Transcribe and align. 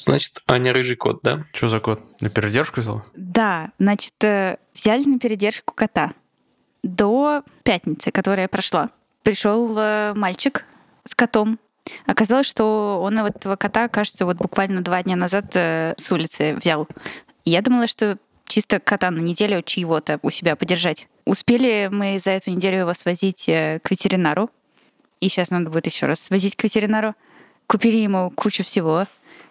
Значит, 0.00 0.42
Аня 0.46 0.72
рыжий 0.72 0.96
кот, 0.96 1.20
да? 1.22 1.44
Что 1.52 1.68
за 1.68 1.80
кот? 1.80 2.00
На 2.20 2.30
передержку 2.30 2.80
взял? 2.80 3.02
Да, 3.14 3.70
значит, 3.78 4.14
э, 4.24 4.56
взяли 4.74 5.04
на 5.04 5.18
передержку 5.18 5.74
кота. 5.74 6.12
До 6.82 7.42
пятницы, 7.62 8.10
которая 8.10 8.48
прошла, 8.48 8.90
пришел 9.22 9.76
э, 9.76 10.14
мальчик 10.14 10.64
с 11.04 11.14
котом. 11.14 11.58
Оказалось, 12.06 12.46
что 12.46 13.00
он 13.02 13.18
этого 13.18 13.56
кота, 13.56 13.88
кажется, 13.88 14.24
вот 14.24 14.38
буквально 14.38 14.80
два 14.80 15.02
дня 15.02 15.16
назад 15.16 15.54
э, 15.54 15.94
с 15.98 16.10
улицы 16.10 16.54
взял. 16.54 16.88
Я 17.44 17.60
думала, 17.60 17.86
что 17.86 18.18
чисто 18.46 18.80
кота 18.80 19.10
на 19.10 19.20
неделю 19.20 19.62
чьего-то 19.62 20.18
у 20.22 20.30
себя 20.30 20.56
подержать. 20.56 21.08
Успели 21.26 21.88
мы 21.92 22.18
за 22.18 22.30
эту 22.30 22.50
неделю 22.50 22.78
его 22.78 22.94
свозить 22.94 23.44
к 23.46 23.82
ветеринару. 23.90 24.50
И 25.20 25.28
сейчас 25.28 25.50
надо 25.50 25.68
будет 25.68 25.86
еще 25.86 26.06
раз 26.06 26.20
свозить 26.20 26.56
к 26.56 26.64
ветеринару. 26.64 27.14
Купили 27.66 27.98
ему 27.98 28.30
кучу 28.30 28.64
всего 28.64 29.06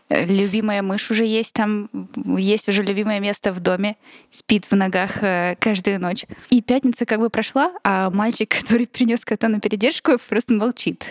любимая 0.09 0.81
мышь 0.81 1.11
уже 1.11 1.25
есть 1.25 1.53
там, 1.53 1.89
есть 2.37 2.67
уже 2.67 2.83
любимое 2.83 3.19
место 3.19 3.51
в 3.51 3.59
доме, 3.59 3.95
спит 4.31 4.65
в 4.69 4.75
ногах 4.75 5.21
э, 5.23 5.55
каждую 5.59 5.99
ночь. 5.99 6.25
И 6.49 6.61
пятница 6.61 7.05
как 7.05 7.19
бы 7.19 7.29
прошла, 7.29 7.73
а 7.83 8.09
мальчик, 8.09 8.49
который 8.61 8.87
принес 8.87 9.23
кота 9.23 9.47
на 9.47 9.59
передержку, 9.59 10.17
просто 10.27 10.53
молчит. 10.53 11.05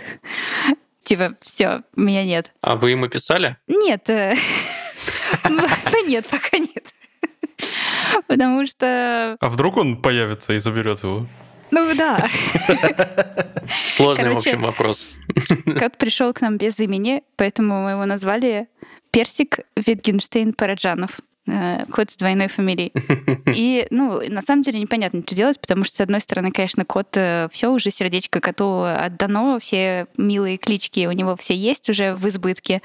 Типа, 1.05 1.35
все, 1.41 1.83
меня 1.97 2.25
нет. 2.25 2.53
А 2.61 2.77
вы 2.77 2.91
ему 2.91 3.09
писали? 3.09 3.57
Нет. 3.69 4.11
Э, 4.11 4.35
ну, 5.49 6.07
нет, 6.07 6.27
пока 6.27 6.59
нет. 6.59 6.93
Потому 8.27 8.67
что... 8.67 9.37
А 9.41 9.49
вдруг 9.49 9.77
он 9.77 10.01
появится 10.03 10.53
и 10.55 10.59
заберет 10.59 11.03
его? 11.03 11.27
Ну 11.71 11.95
да. 11.95 12.27
Сложный, 13.89 14.25
Короче, 14.25 14.51
в 14.51 14.55
общем, 14.55 14.63
вопрос. 14.63 15.17
Кот 15.79 15.99
пришел 15.99 16.33
к 16.33 16.41
нам 16.41 16.57
без 16.57 16.79
имени, 16.79 17.23
поэтому 17.37 17.83
мы 17.83 17.91
его 17.91 18.07
назвали 18.07 18.69
Персик 19.11 19.61
Витгенштейн 19.77 20.53
Параджанов 20.53 21.21
э, 21.47 21.87
кот 21.91 22.11
с 22.11 22.17
двойной 22.17 22.49
фамилией. 22.49 22.93
И, 23.55 23.87
ну, 23.91 24.21
на 24.29 24.43
самом 24.43 24.63
деле 24.63 24.81
непонятно, 24.81 25.23
что 25.23 25.35
делать, 25.35 25.61
потому 25.61 25.85
что, 25.85 25.97
с 25.97 26.01
одной 26.01 26.21
стороны, 26.21 26.53
конечно, 26.53 26.85
кот, 26.85 27.17
э, 27.17 27.49
все 27.51 27.71
уже 27.71 27.91
сердечко 27.91 28.41
коту 28.41 28.83
отдано, 28.83 29.59
все 29.61 30.07
милые 30.17 30.59
клички 30.59 31.07
у 31.07 31.13
него 31.13 31.37
все 31.37 31.55
есть 31.55 31.89
уже 31.89 32.15
в 32.15 32.27
избытке. 32.29 32.83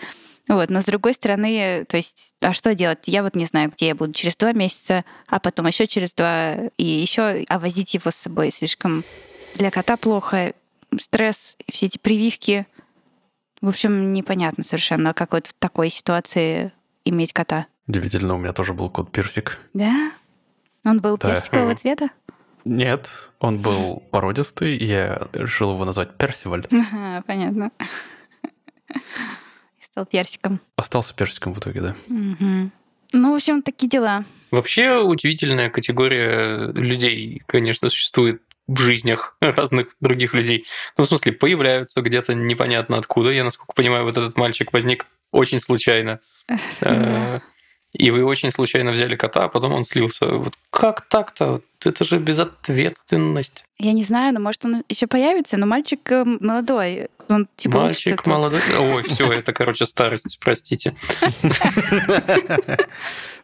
Вот, 0.48 0.70
но 0.70 0.82
с 0.82 0.86
другой 0.86 1.14
стороны, 1.14 1.86
то 1.88 1.96
есть, 1.96 2.34
а 2.42 2.54
что 2.54 2.76
делать? 2.76 3.00
Я 3.06 3.24
вот 3.24 3.36
не 3.36 3.46
знаю, 3.46 3.72
где 3.74 3.88
я 3.88 3.96
буду 3.96 4.12
через 4.12 4.36
два 4.36 4.52
месяца, 4.52 5.06
а 5.28 5.40
потом 5.40 5.68
еще 5.68 5.88
через 5.88 6.14
два, 6.14 6.56
и 6.78 6.84
еще, 6.84 7.46
а 7.48 7.60
возить 7.60 7.94
его 7.94 8.12
с 8.12 8.16
собой 8.16 8.52
слишком 8.52 9.06
для 9.56 9.72
кота 9.72 9.96
плохо. 9.96 10.54
Стресс, 11.00 11.56
все 11.72 11.88
эти 11.88 11.98
прививки, 11.98 12.68
в 13.64 13.70
общем, 13.70 14.12
непонятно 14.12 14.62
совершенно, 14.62 15.14
как 15.14 15.32
вот 15.32 15.48
в 15.48 15.54
такой 15.54 15.90
ситуации 15.90 16.74
иметь 17.06 17.32
кота. 17.32 17.68
Удивительно, 17.88 18.36
у 18.36 18.38
меня 18.38 18.52
тоже 18.52 18.74
был 18.74 18.90
кот 18.90 19.10
Персик. 19.10 19.58
Да? 19.74 20.12
Он 20.84 21.00
был 21.00 21.18
да. 21.18 21.30
персикового 21.36 21.74
цвета? 21.74 22.10
Нет, 22.66 23.10
он 23.40 23.60
был 23.60 24.04
породистый, 24.12 24.78
я 24.78 25.30
решил 25.32 25.72
его 25.72 25.86
назвать 25.86 26.14
Персиваль. 26.18 26.66
Ага, 26.72 27.24
понятно. 27.26 27.72
Стал 29.82 30.06
персиком. 30.08 30.60
Остался 30.76 31.16
персиком 31.16 31.54
в 31.54 31.60
итоге, 31.60 31.82
да. 31.82 31.96
Угу. 32.10 32.72
Ну, 33.14 33.32
в 33.32 33.36
общем, 33.36 33.62
такие 33.62 33.88
дела. 33.88 34.26
Вообще 34.52 34.98
удивительная 34.98 35.70
категория 35.70 36.68
людей, 36.74 37.42
конечно, 37.46 37.90
существует 37.90 38.42
в 38.68 38.80
жизнях 38.80 39.36
разных 39.42 39.96
других 40.00 40.34
людей. 40.34 40.66
Ну, 40.98 41.04
в 41.04 41.08
смысле, 41.08 41.34
появляются 41.34 42.02
где-то 42.02 42.34
непонятно 42.34 42.98
откуда. 42.98 43.32
Я, 43.32 43.44
насколько 43.44 43.74
понимаю, 43.74 44.06
вот 44.06 44.18
этот 44.18 44.38
мальчик 44.38 44.72
возник 44.74 45.06
очень 45.32 45.60
случайно. 45.60 46.20
Э, 46.82 47.40
и 47.94 48.10
вы 48.10 48.26
очень 48.26 48.52
случайно 48.52 48.92
взяли 48.92 49.16
кота, 49.16 49.46
а 49.46 49.50
потом 49.50 49.74
он 49.74 49.86
слился. 49.86 50.26
Вот 50.26 50.54
как 50.72 51.02
так-то? 51.02 51.62
Это 51.86 52.04
же 52.04 52.18
безответственность. 52.18 53.66
Я 53.78 53.94
не 53.94 54.04
знаю, 54.04 54.34
но 54.34 54.40
может 54.40 54.66
он 54.66 54.84
еще 54.90 55.06
появится, 55.06 55.58
но 55.58 55.68
мальчик 55.68 56.12
э, 56.12 56.26
молодой. 56.26 57.10
Он 57.30 57.48
типа 57.56 57.82
Мальчик 57.82 58.26
молодой. 58.26 58.62
Ой, 58.80 59.04
все, 59.04 59.32
это, 59.32 59.54
короче, 59.54 59.86
старость, 59.86 60.40
простите. 60.42 60.96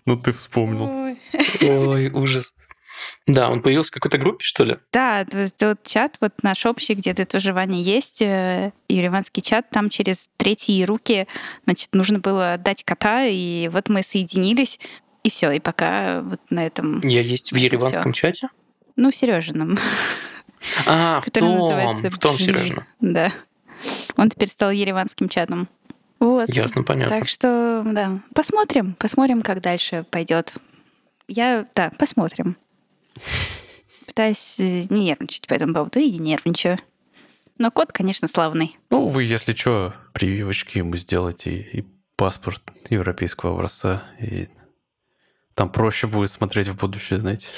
Ну 0.05 0.17
ты 0.17 0.33
вспомнил. 0.33 1.15
Ой, 1.61 2.09
ужас. 2.09 2.55
Да, 3.27 3.49
он 3.49 3.61
появился 3.61 3.91
в 3.91 3.93
какой-то 3.93 4.17
группе, 4.17 4.43
что 4.43 4.63
ли? 4.63 4.77
Да, 4.91 5.25
то 5.25 5.39
есть 5.39 5.61
вот 5.61 5.83
чат 5.83 6.17
вот 6.21 6.33
наш 6.43 6.65
общий, 6.65 6.93
где 6.95 7.11
это 7.11 7.25
тоже 7.25 7.53
Ваня 7.53 7.81
есть, 7.81 8.21
э, 8.21 8.71
ереванский 8.87 9.41
чат, 9.41 9.69
там 9.69 9.89
через 9.89 10.29
третьи 10.37 10.83
руки, 10.83 11.27
значит, 11.65 11.93
нужно 11.93 12.19
было 12.19 12.53
отдать 12.53 12.83
кота, 12.83 13.25
и 13.25 13.67
вот 13.69 13.89
мы 13.89 14.03
соединились, 14.03 14.79
и 15.23 15.29
все, 15.29 15.51
и 15.51 15.59
пока 15.59 16.21
вот 16.21 16.41
на 16.49 16.65
этом... 16.65 17.01
Я 17.01 17.21
есть 17.21 17.51
в 17.51 17.55
ереванском 17.55 18.13
всё. 18.13 18.27
чате? 18.27 18.49
Ну, 18.95 19.11
Сережином. 19.11 19.77
А, 20.85 21.21
в 21.25 21.31
том, 21.31 21.59
в 21.59 22.17
том 22.17 22.38
Сережном. 22.38 22.85
Да. 22.99 23.31
Он 24.17 24.29
теперь 24.29 24.49
стал 24.49 24.71
ереванским 24.71 25.29
чатом. 25.29 25.69
Вот. 26.19 26.53
Ясно, 26.53 26.83
понятно. 26.83 27.17
Так 27.17 27.29
что, 27.29 27.83
да, 27.85 28.19
посмотрим, 28.35 28.95
посмотрим, 28.99 29.41
как 29.41 29.61
дальше 29.61 30.05
пойдет. 30.09 30.55
Я, 31.27 31.65
да, 31.75 31.91
посмотрим. 31.97 32.57
Пытаюсь 34.06 34.56
э, 34.59 34.84
не 34.90 35.06
нервничать 35.06 35.47
по 35.47 35.53
этому 35.53 35.74
поводу 35.74 36.00
и 36.00 36.12
не 36.12 36.19
нервничаю. 36.19 36.80
Но 37.57 37.72
кот, 37.72 37.91
конечно, 37.91 38.28
славный. 38.28 38.78
Ну, 38.90 39.07
вы, 39.07 39.24
если 39.24 39.53
что, 39.53 39.94
прививочки 40.13 40.78
ему 40.78 40.96
сделайте 40.96 41.56
и 41.56 41.85
паспорт 42.16 42.62
европейского 42.90 43.53
образца. 43.53 44.03
И 44.19 44.47
там 45.53 45.69
проще 45.69 46.07
будет 46.07 46.31
смотреть 46.31 46.69
в 46.69 46.75
будущее, 46.78 47.19
знаете. 47.19 47.50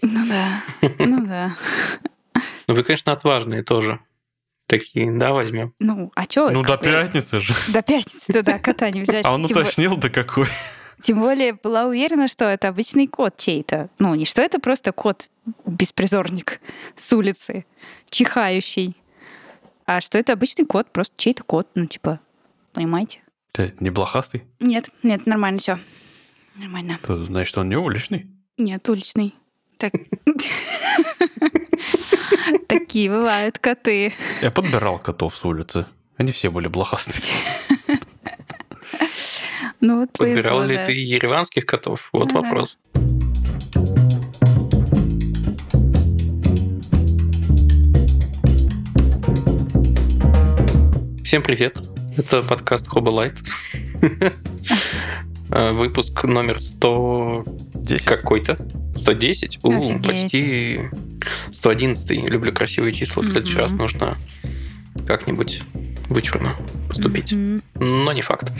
Ну 0.00 0.26
да, 0.26 0.62
ну 0.98 1.24
да. 1.26 1.54
Ну 2.66 2.74
вы, 2.74 2.82
конечно, 2.82 3.12
отважные 3.12 3.62
тоже. 3.62 4.00
Такие, 4.66 5.10
да, 5.12 5.32
возьмем. 5.32 5.74
Ну, 5.78 6.10
а 6.14 6.26
чё? 6.26 6.48
Ну, 6.48 6.62
до 6.62 6.78
пятницы 6.78 7.40
же. 7.40 7.54
До 7.68 7.82
пятницы, 7.82 8.42
да, 8.42 8.58
кота 8.58 8.90
не 8.90 9.02
взять. 9.02 9.26
А 9.26 9.34
он 9.34 9.44
уточнил, 9.44 9.96
до 9.96 10.08
какой. 10.08 10.48
Тем 11.02 11.20
более 11.20 11.54
была 11.54 11.86
уверена, 11.86 12.28
что 12.28 12.44
это 12.44 12.68
обычный 12.68 13.06
кот 13.08 13.36
чей-то. 13.36 13.90
Ну, 13.98 14.14
не 14.14 14.24
что 14.24 14.40
это 14.40 14.58
просто 14.60 14.92
кот 14.92 15.30
беспризорник 15.66 16.60
с 16.96 17.12
улицы, 17.12 17.66
чихающий, 18.08 18.96
а 19.84 20.00
что 20.00 20.18
это 20.18 20.32
обычный 20.32 20.64
кот, 20.64 20.90
просто 20.92 21.12
чей-то 21.16 21.42
кот, 21.42 21.68
ну, 21.74 21.86
типа, 21.86 22.20
понимаете? 22.72 23.20
Ты 23.52 23.74
не 23.80 23.90
блохастый? 23.90 24.44
Нет, 24.60 24.90
нет, 25.02 25.26
нормально 25.26 25.58
все. 25.58 25.78
Нормально. 26.54 26.98
То 27.04 27.24
значит, 27.24 27.58
он 27.58 27.68
не 27.68 27.76
уличный? 27.76 28.26
Нет, 28.56 28.88
уличный. 28.88 29.34
Так... 29.78 29.92
Такие 32.68 33.10
бывают 33.10 33.58
коты. 33.58 34.12
Я 34.40 34.50
подбирал 34.50 34.98
котов 34.98 35.36
с 35.36 35.44
улицы. 35.44 35.86
Они 36.16 36.30
все 36.30 36.50
были 36.50 36.68
блохастые. 36.68 37.24
Ну, 39.84 39.98
вот 39.98 40.12
Подбирал 40.12 40.58
повезло, 40.58 40.64
ли 40.64 40.76
да. 40.76 40.84
ты 40.84 40.92
ереванских 40.92 41.66
котов? 41.66 42.08
Вот 42.12 42.30
Ага. 42.30 42.42
вопрос. 42.42 42.78
Всем 51.24 51.42
привет. 51.42 51.78
Это 52.16 52.42
подкаст 52.42 52.86
Хоба 52.88 53.10
Лайт. 53.10 53.38
Э, 55.54 55.72
Выпуск 55.72 56.24
номер 56.24 56.58
100 56.60 57.44
Десять. 57.74 58.06
какой-то. 58.06 58.56
110? 58.96 59.58
У, 59.62 59.98
почти 59.98 60.80
111. 61.52 62.30
Люблю 62.30 62.54
красивые 62.54 62.94
числа. 62.94 63.22
В 63.22 63.26
следующий 63.26 63.58
раз 63.58 63.72
нужно 63.72 64.16
как-нибудь 65.06 65.62
вычурно 66.08 66.54
поступить. 66.92 67.32
Мгм. 67.32 67.62
Но 67.74 68.12
не 68.12 68.20
факт. 68.20 68.52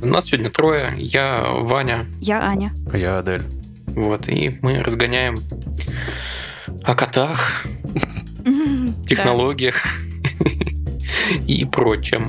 Нас 0.00 0.26
сегодня 0.26 0.50
трое. 0.50 0.94
Я 0.96 1.44
Ваня. 1.50 2.06
Я 2.20 2.40
Аня. 2.40 2.72
А 2.92 2.96
я 2.96 3.18
Адель. 3.18 3.42
Вот, 3.88 4.28
и 4.28 4.58
мы 4.62 4.82
разгоняем 4.82 5.36
о 6.82 6.94
котах, 6.94 7.64
технологиях 9.06 9.76
и 11.46 11.64
прочем. 11.66 12.26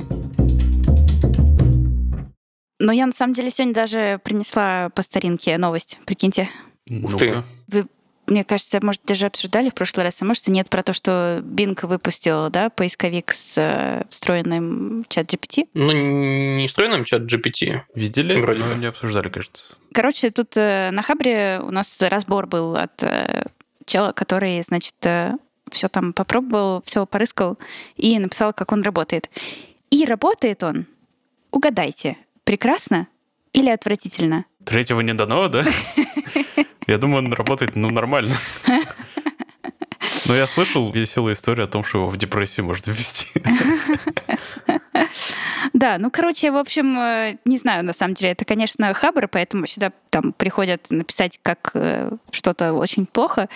Но 2.78 2.92
я 2.92 3.06
на 3.06 3.12
самом 3.12 3.32
деле 3.32 3.50
сегодня 3.50 3.74
даже 3.74 4.20
принесла 4.22 4.90
по 4.90 5.02
старинке 5.02 5.56
новость, 5.56 5.98
прикиньте. 6.04 6.48
Ух 6.88 7.16
ты. 7.16 7.42
Ну-ка. 7.70 7.88
Мне 8.26 8.44
кажется, 8.44 8.80
может, 8.82 9.02
даже 9.04 9.26
обсуждали 9.26 9.70
в 9.70 9.74
прошлый 9.74 10.04
раз, 10.04 10.20
а 10.20 10.24
может, 10.24 10.48
и 10.48 10.50
нет, 10.50 10.68
про 10.68 10.82
то, 10.82 10.92
что 10.92 11.40
Bing 11.44 11.78
выпустил, 11.86 12.50
да, 12.50 12.70
поисковик 12.70 13.32
с 13.32 13.56
э, 13.56 14.04
встроенным 14.10 15.04
чат 15.08 15.32
GPT. 15.32 15.68
Ну, 15.74 15.92
не 15.92 16.66
встроенным 16.66 17.04
чат 17.04 17.22
GPT. 17.22 17.82
Видели? 17.94 18.40
Вроде 18.40 18.64
Но 18.64 18.74
бы. 18.74 18.80
не 18.80 18.86
обсуждали, 18.86 19.28
кажется. 19.28 19.76
Короче, 19.92 20.30
тут 20.30 20.56
э, 20.56 20.90
на 20.90 21.02
Хабре 21.02 21.60
у 21.62 21.70
нас 21.70 21.96
разбор 22.00 22.46
был 22.46 22.76
от 22.76 23.02
э, 23.02 23.44
чела, 23.84 24.12
который, 24.12 24.60
значит, 24.62 24.94
все 25.70 25.88
там 25.88 26.12
попробовал, 26.12 26.82
все 26.84 27.06
порыскал 27.06 27.58
и 27.96 28.18
написал, 28.18 28.52
как 28.52 28.72
он 28.72 28.82
работает. 28.82 29.30
И 29.90 30.04
работает 30.04 30.62
он, 30.64 30.86
угадайте, 31.50 32.16
прекрасно, 32.44 33.08
или 33.52 33.70
отвратительно? 33.70 34.44
Третьего 34.64 35.00
не 35.00 35.14
дано, 35.14 35.48
да? 35.48 35.64
Я 36.86 36.98
думаю, 36.98 37.24
он 37.24 37.32
работает, 37.32 37.74
ну, 37.76 37.90
нормально. 37.90 38.34
Но 40.28 40.34
я 40.34 40.46
слышал 40.46 40.90
веселую 40.92 41.34
историю 41.34 41.64
о 41.64 41.68
том, 41.68 41.84
что 41.84 41.98
его 41.98 42.08
в 42.08 42.16
депрессию 42.16 42.66
может 42.66 42.86
ввести. 42.86 43.28
Да, 45.72 45.98
ну, 45.98 46.10
короче, 46.10 46.50
в 46.50 46.56
общем, 46.56 46.98
э, 46.98 47.38
не 47.44 47.58
знаю, 47.58 47.84
на 47.84 47.92
самом 47.92 48.14
деле, 48.14 48.32
это, 48.32 48.44
конечно, 48.44 48.94
хабр, 48.94 49.28
поэтому 49.28 49.66
сюда 49.66 49.92
там 50.10 50.32
приходят 50.32 50.86
написать, 50.90 51.38
как 51.42 51.72
э, 51.74 52.10
что-то 52.30 52.72
очень 52.72 53.04
плохо 53.04 53.48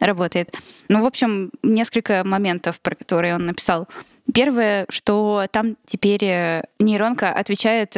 работает. 0.00 0.54
Ну, 0.88 1.02
в 1.02 1.06
общем, 1.06 1.50
несколько 1.62 2.22
моментов, 2.24 2.80
про 2.80 2.94
которые 2.94 3.34
он 3.34 3.44
написал. 3.46 3.86
Первое, 4.32 4.86
что 4.88 5.46
там 5.50 5.76
теперь 5.84 6.24
э, 6.24 6.62
нейронка 6.78 7.32
отвечает 7.32 7.96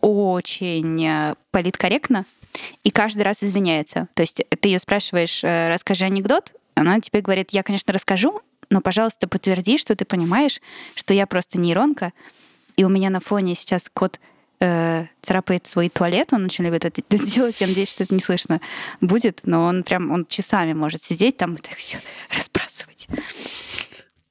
очень 0.00 1.34
политкорректно 1.50 2.24
и 2.84 2.90
каждый 2.90 3.22
раз 3.22 3.42
извиняется. 3.42 4.08
То 4.14 4.22
есть 4.22 4.42
ты 4.60 4.68
ее 4.68 4.78
спрашиваешь, 4.78 5.42
расскажи 5.42 6.04
анекдот, 6.04 6.54
она 6.74 7.00
тебе 7.00 7.20
говорит, 7.20 7.50
я, 7.50 7.62
конечно, 7.62 7.92
расскажу, 7.92 8.40
но, 8.70 8.80
пожалуйста, 8.80 9.28
подтверди, 9.28 9.78
что 9.78 9.94
ты 9.94 10.04
понимаешь, 10.04 10.60
что 10.94 11.12
я 11.12 11.26
просто 11.26 11.60
нейронка, 11.60 12.12
и 12.76 12.84
у 12.84 12.88
меня 12.88 13.10
на 13.10 13.20
фоне 13.20 13.54
сейчас 13.54 13.84
кот 13.92 14.18
э, 14.60 15.06
царапает 15.20 15.66
свой 15.66 15.90
туалет, 15.90 16.32
он 16.32 16.46
очень 16.46 16.64
любит 16.64 16.84
это 16.84 17.02
делать, 17.26 17.60
я 17.60 17.66
надеюсь, 17.66 17.90
что 17.90 18.04
это 18.04 18.14
не 18.14 18.20
слышно 18.20 18.60
будет, 19.00 19.40
но 19.44 19.64
он 19.64 19.82
прям, 19.82 20.10
он 20.10 20.24
часами 20.26 20.72
может 20.72 21.02
сидеть 21.02 21.36
там 21.36 21.56
и 21.56 21.58
так 21.58 21.76
все 21.76 21.98
разбрасывать. 22.36 23.08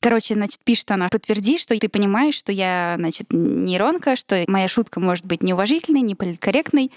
Короче, 0.02 0.34
значит, 0.34 0.60
пишет 0.64 0.90
она, 0.90 1.10
подтверди, 1.10 1.60
что 1.60 1.78
ты 1.78 1.88
понимаешь, 1.88 2.34
что 2.34 2.52
я, 2.52 2.96
значит, 2.98 3.28
нейронка, 3.30 4.16
что 4.16 4.44
моя 4.48 4.68
шутка 4.68 5.00
может 5.00 5.28
быть 5.28 5.44
неуважительной, 5.44 6.02
неполиткорректной. 6.02 6.92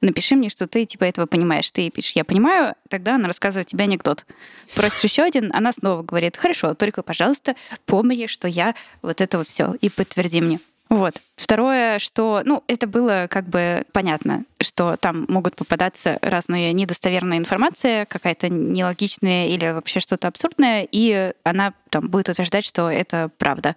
Напиши 0.00 0.34
мне, 0.34 0.50
что 0.50 0.66
ты, 0.66 0.84
типа, 0.84 1.04
этого 1.04 1.26
понимаешь. 1.26 1.70
Ты 1.70 1.88
пишешь, 1.90 2.16
я 2.16 2.24
понимаю, 2.24 2.74
тогда 2.88 3.14
она 3.14 3.28
рассказывает 3.28 3.68
тебе 3.68 3.84
анекдот. 3.84 4.26
Просишь 4.74 5.04
еще 5.04 5.22
один, 5.22 5.54
она 5.54 5.72
снова 5.72 6.02
говорит, 6.02 6.36
хорошо, 6.36 6.74
только, 6.74 7.04
пожалуйста, 7.04 7.54
помни, 7.86 8.26
что 8.26 8.48
я 8.48 8.74
вот 9.02 9.20
это 9.20 9.38
вот 9.38 9.48
все, 9.48 9.74
и 9.80 9.88
подтверди 9.88 10.40
мне. 10.40 10.58
Вот. 10.88 11.20
Второе, 11.36 11.98
что, 11.98 12.42
ну, 12.44 12.64
это 12.66 12.86
было 12.86 13.26
как 13.28 13.46
бы 13.46 13.84
понятно, 13.92 14.44
что 14.60 14.96
там 14.96 15.26
могут 15.28 15.54
попадаться 15.54 16.18
разные 16.22 16.72
недостоверная 16.72 17.38
информация, 17.38 18.06
какая-то 18.06 18.48
нелогичная 18.48 19.48
или 19.48 19.70
вообще 19.70 20.00
что-то 20.00 20.28
абсурдное, 20.28 20.88
и 20.90 21.32
она 21.44 21.74
там 21.90 22.08
будет 22.08 22.30
утверждать, 22.30 22.64
что 22.64 22.90
это 22.90 23.30
правда. 23.36 23.76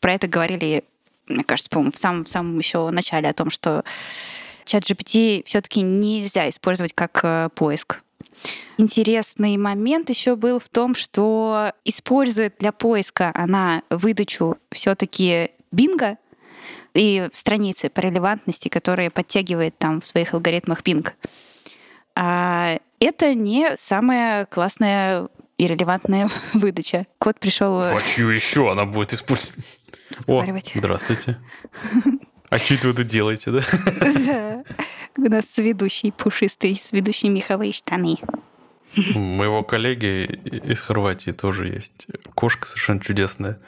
Про 0.00 0.14
это 0.14 0.28
говорили, 0.28 0.84
мне 1.28 1.44
кажется, 1.44 1.68
по-моему, 1.68 1.92
в 1.92 1.98
самом, 1.98 2.24
в 2.24 2.30
самом 2.30 2.58
еще 2.58 2.88
начале 2.90 3.28
о 3.28 3.34
том, 3.34 3.50
что 3.50 3.84
чат 4.64 4.82
GPT 4.84 5.42
все-таки 5.44 5.82
нельзя 5.82 6.48
использовать 6.48 6.94
как 6.94 7.20
э, 7.22 7.50
поиск. 7.54 8.02
Интересный 8.78 9.56
момент 9.56 10.10
еще 10.10 10.36
был 10.36 10.58
в 10.58 10.68
том, 10.68 10.94
что 10.94 11.72
использует 11.84 12.56
для 12.58 12.72
поиска 12.72 13.30
она 13.34 13.82
выдачу 13.88 14.58
все-таки 14.70 15.50
бинга, 15.72 16.18
и 16.94 17.28
страницы 17.32 17.88
по 17.88 18.00
релевантности, 18.00 18.68
которые 18.68 19.10
подтягивает 19.10 19.76
там 19.78 20.00
в 20.00 20.06
своих 20.06 20.34
алгоритмах 20.34 20.82
Ping. 20.82 21.08
А 22.14 22.78
это 23.00 23.34
не 23.34 23.76
самая 23.76 24.46
классная 24.46 25.28
и 25.58 25.66
релевантная 25.66 26.28
выдача. 26.54 27.06
Код 27.18 27.38
пришел... 27.38 27.80
А 27.80 28.00
чью 28.02 28.28
еще 28.30 28.70
она 28.70 28.84
будет 28.84 29.12
использовать? 29.12 29.64
О, 30.26 30.44
здравствуйте. 30.74 31.38
А 32.48 32.58
что 32.58 32.74
это 32.74 32.86
вы 32.86 32.94
тут 32.94 33.08
делаете, 33.08 33.50
да? 33.50 33.62
Да. 34.24 34.64
У 35.16 35.22
нас 35.22 35.58
ведущий 35.58 36.12
пушистый, 36.12 36.76
с 36.76 36.92
ведущей 36.92 37.28
меховые 37.28 37.72
штаны. 37.72 38.18
У 39.16 39.18
моего 39.18 39.64
коллеги 39.64 40.40
из 40.64 40.80
Хорватии 40.80 41.32
тоже 41.32 41.66
есть 41.66 42.06
кошка 42.34 42.68
совершенно 42.68 43.00
чудесная. 43.00 43.58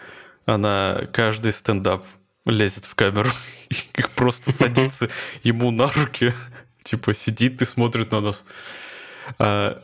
Она 0.47 1.01
каждый 1.13 1.53
стендап 1.53 2.05
лезет 2.51 2.85
в 2.85 2.95
камеру 2.95 3.31
и 3.71 4.03
просто 4.15 4.53
садится 4.53 5.09
ему 5.43 5.71
на 5.71 5.89
руки, 5.89 6.33
типа 6.83 7.15
сидит 7.15 7.61
и 7.63 7.65
смотрит 7.65 8.11
на 8.13 8.21
нас. 8.21 8.45
А, 9.39 9.79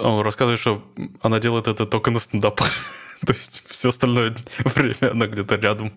он 0.00 0.22
рассказывает, 0.22 0.60
что 0.60 0.84
она 1.22 1.38
делает 1.38 1.68
это 1.68 1.86
только 1.86 2.10
на 2.10 2.20
стендапах. 2.20 2.70
То 3.26 3.32
есть 3.32 3.62
все 3.66 3.88
остальное 3.88 4.36
время 4.58 5.12
она 5.12 5.26
где-то 5.26 5.56
рядом, 5.56 5.92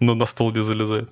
но 0.00 0.14
на 0.14 0.26
стол 0.26 0.52
не 0.52 0.62
залезает. 0.62 1.10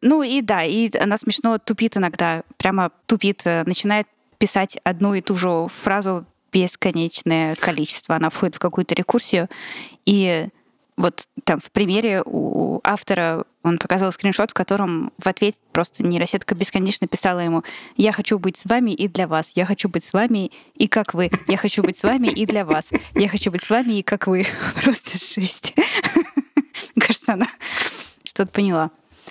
Ну 0.00 0.22
и 0.22 0.40
да, 0.42 0.64
и 0.64 0.90
она 0.98 1.16
смешно 1.16 1.58
тупит 1.58 1.96
иногда, 1.96 2.42
прямо 2.56 2.90
тупит, 3.06 3.42
э, 3.46 3.62
начинает 3.64 4.08
писать 4.38 4.76
одну 4.82 5.14
и 5.14 5.20
ту 5.20 5.36
же 5.36 5.68
фразу 5.68 6.26
бесконечное 6.52 7.54
количество. 7.54 8.16
Она 8.16 8.28
входит 8.28 8.56
в 8.56 8.58
какую-то 8.58 8.94
рекурсию, 8.94 9.48
и 10.04 10.48
вот 10.96 11.26
там 11.44 11.58
в 11.60 11.70
примере 11.70 12.22
у 12.24 12.80
автора 12.84 13.44
он 13.62 13.78
показал 13.78 14.12
скриншот, 14.12 14.50
в 14.50 14.54
котором 14.54 15.12
в 15.18 15.26
ответ 15.26 15.54
просто 15.72 16.04
нейросетка 16.04 16.54
бесконечно 16.54 17.06
писала 17.06 17.40
ему 17.40 17.62
«Я 17.96 18.12
хочу 18.12 18.38
быть 18.38 18.58
с 18.58 18.66
вами 18.66 18.90
и 18.92 19.08
для 19.08 19.26
вас. 19.26 19.52
Я 19.54 19.64
хочу 19.64 19.88
быть 19.88 20.04
с 20.04 20.12
вами 20.12 20.50
и 20.74 20.88
как 20.88 21.14
вы. 21.14 21.30
Я 21.46 21.56
хочу 21.56 21.82
быть 21.82 21.96
с 21.96 22.02
вами 22.02 22.28
и 22.28 22.44
для 22.44 22.64
вас. 22.64 22.90
Я 23.14 23.28
хочу 23.28 23.50
быть 23.50 23.62
с 23.62 23.70
вами 23.70 23.94
и 23.94 24.02
как 24.02 24.26
вы». 24.26 24.46
Просто 24.82 25.18
жесть. 25.18 25.74
Кажется, 26.98 27.34
она 27.34 27.48
что-то 28.24 28.50
поняла. 28.50 28.90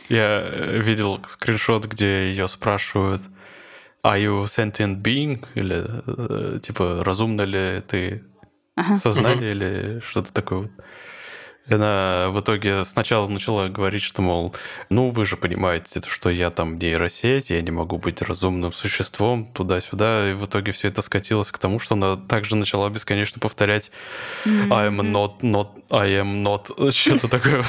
Я 0.09 0.41
э, 0.43 0.81
видел 0.81 1.19
скриншот, 1.27 1.85
где 1.85 2.29
ее 2.31 2.47
спрашивают 2.47 3.21
«Are 4.03 4.19
you 4.19 4.45
sentient 4.45 5.01
being?» 5.01 5.45
Или 5.55 5.85
э, 6.07 6.59
типа 6.59 7.03
«Разумно 7.03 7.41
ли 7.41 7.81
ты 7.81 8.23
сознание?» 8.95 9.51
или 9.51 9.99
что-то 9.99 10.33
такое. 10.33 10.71
Она 11.69 12.29
в 12.29 12.39
итоге 12.39 12.83
сначала 12.83 13.27
начала 13.27 13.67
говорить, 13.67 14.01
что, 14.01 14.21
мол, 14.21 14.55
ну, 14.89 15.09
вы 15.09 15.25
же 15.25 15.37
понимаете, 15.37 16.01
что 16.05 16.29
я 16.29 16.49
там 16.49 16.77
нейросеть, 16.77 17.49
я 17.49 17.61
не 17.61 17.71
могу 17.71 17.97
быть 17.97 18.21
разумным 18.21 18.73
существом, 18.73 19.45
туда-сюда. 19.45 20.31
И 20.31 20.33
в 20.33 20.45
итоге 20.45 20.71
все 20.71 20.87
это 20.87 21.01
скатилось 21.01 21.51
к 21.51 21.59
тому, 21.59 21.79
что 21.79 21.95
она 21.95 22.15
также 22.15 22.55
начала 22.55 22.89
бесконечно 22.89 23.39
повторять 23.39 23.91
I 24.45 24.89
am 24.89 25.01
not, 25.01 25.41
not, 25.41 25.69
I 25.89 26.09
am 26.21 26.43
not, 26.43 26.91
что-то 26.91 27.27
такое. 27.27 27.63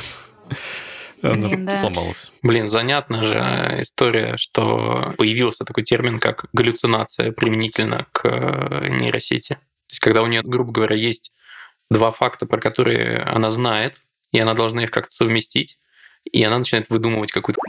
Она 1.23 1.49
Блин, 1.49 1.67
да. 1.67 1.81
сломалась. 1.81 2.33
Блин, 2.43 2.67
занятная 2.67 3.23
же 3.23 3.83
история, 3.83 4.37
что 4.37 5.15
появился 5.19 5.65
такой 5.65 5.85
термин, 5.85 6.19
как 6.19 6.47
галлюцинация 6.53 7.31
применительно 7.31 8.06
к 8.11 8.25
э, 8.25 8.89
нейросети. 8.89 9.55
То 9.55 9.93
есть, 9.93 10.01
когда 10.01 10.22
у 10.22 10.27
нее, 10.27 10.43
грубо 10.43 10.72
говоря, 10.72 10.96
есть 10.96 11.32
два 11.93 12.11
факта, 12.11 12.46
про 12.46 12.61
которые 12.61 13.19
она 13.19 13.51
знает, 13.51 14.01
и 14.32 14.39
она 14.39 14.55
должна 14.55 14.84
их 14.84 14.91
как-то 14.91 15.13
совместить, 15.13 15.79
и 16.25 16.43
она 16.43 16.58
начинает 16.58 16.89
выдумывать 16.91 17.32
какую-то 17.32 17.61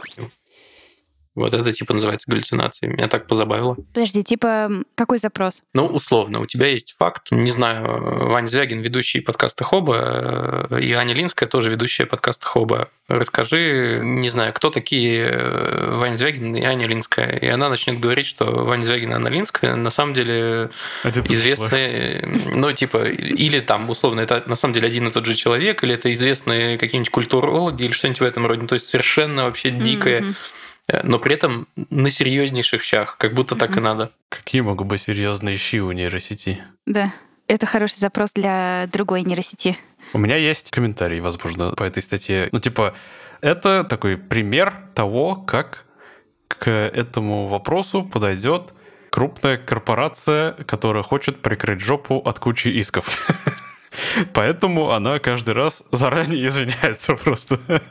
вот 1.36 1.54
это 1.54 1.74
типа 1.74 1.94
называется 1.94 2.30
галлюцинацией. 2.30 2.94
Меня 2.94 3.08
так 3.08 3.28
позабавило. 3.28 3.75
Подожди, 3.94 4.24
типа 4.24 4.70
какой 4.96 5.18
запрос? 5.18 5.63
Ну, 5.74 5.88
условно, 5.88 6.40
у 6.40 6.46
тебя 6.46 6.68
есть 6.68 6.96
факт. 6.98 7.32
Не 7.32 7.50
знаю, 7.50 8.30
Ваня 8.30 8.48
Звягин, 8.48 8.82
ведущий 8.82 9.20
подкаста 9.20 9.63
Хоба, 9.63 10.68
э, 10.70 10.80
и 10.82 10.94
Аня 10.94 11.16
Линская 11.16 11.50
тоже 11.50 11.72
ведущая 11.72 12.06
подкаста 12.06 12.46
Хоба. 12.46 12.90
Расскажи, 13.08 14.02
не 14.04 14.30
знаю, 14.30 14.54
кто 14.54 14.70
такие 14.70 15.25
э, 15.25 15.98
Ваня 15.98 16.16
Звягин 16.16 16.56
и 16.56 16.63
Аня 16.63 16.86
Линская. 16.86 17.38
И 17.38 17.48
она 17.48 17.70
начнет 17.70 18.00
говорить, 18.00 18.28
что 18.28 18.46
Ваня 18.46 18.84
Звягин 18.84 19.12
и 19.12 19.16
Анна 19.16 19.30
Линская 19.30 19.75
на 19.75 19.90
самом 19.90 20.13
деле 20.13 20.70
один 21.02 21.25
известные, 21.25 22.28
ну, 22.54 22.72
типа, 22.74 23.06
или 23.06 23.60
там, 23.60 23.90
условно, 23.90 24.22
это 24.22 24.44
на 24.46 24.56
самом 24.56 24.75
деле 24.75 24.88
один 24.88 25.08
и 25.08 25.12
тот 25.12 25.25
же 25.25 25.34
человек, 25.34 25.84
или 25.84 25.96
это 25.96 26.13
известные 26.13 26.78
какие-нибудь 26.78 27.12
культурологи, 27.12 27.84
или 27.84 27.92
что-нибудь 27.92 28.20
в 28.20 28.24
этом 28.24 28.46
роде. 28.46 28.68
То 28.68 28.75
есть 28.75 28.88
совершенно 28.88 29.46
вообще 29.46 29.72
дикая 29.72 30.22
mm-hmm 30.22 30.36
но 31.04 31.20
при 31.20 31.36
этом 31.36 31.68
на 31.90 32.10
серьезнейших 32.12 32.82
щах, 32.84 33.18
как 33.18 33.34
будто 33.34 33.56
так 33.56 33.78
и 33.78 33.80
надо. 33.80 34.12
Какие 34.30 34.62
могут 34.62 34.88
быть 34.88 35.02
серьезные 35.02 35.58
щи 35.58 35.82
у 35.82 35.92
нейросети? 35.92 36.63
Да, 36.86 37.13
это 37.48 37.66
хороший 37.66 38.00
запрос 38.00 38.34
для 38.34 38.88
другой 38.92 39.24
нейросети. 39.24 39.78
У 40.13 40.18
меня 40.18 40.36
есть 40.36 40.72
комментарий, 40.72 41.20
возможно, 41.20 41.72
по 41.72 41.84
этой 41.84 42.04
статье. 42.04 42.50
Ну, 42.52 42.60
типа, 42.60 42.94
это 43.42 43.84
такой 43.84 44.18
пример 44.18 44.74
того, 44.94 45.36
как 45.36 45.86
к 46.48 46.70
этому 46.70 47.48
вопросу 47.48 48.04
подойдет 48.04 48.74
крупная 49.10 49.58
корпорация, 49.58 50.54
которая 50.66 51.04
хочет 51.04 51.42
прикрыть 51.42 51.82
жопу 51.82 52.18
от 52.18 52.40
кучи 52.40 52.68
исков. 52.70 53.28
Поэтому 54.34 54.92
она 54.92 55.20
каждый 55.20 55.54
раз 55.54 55.84
заранее 55.92 56.48
извиняется 56.48 57.16
просто. 57.16 57.60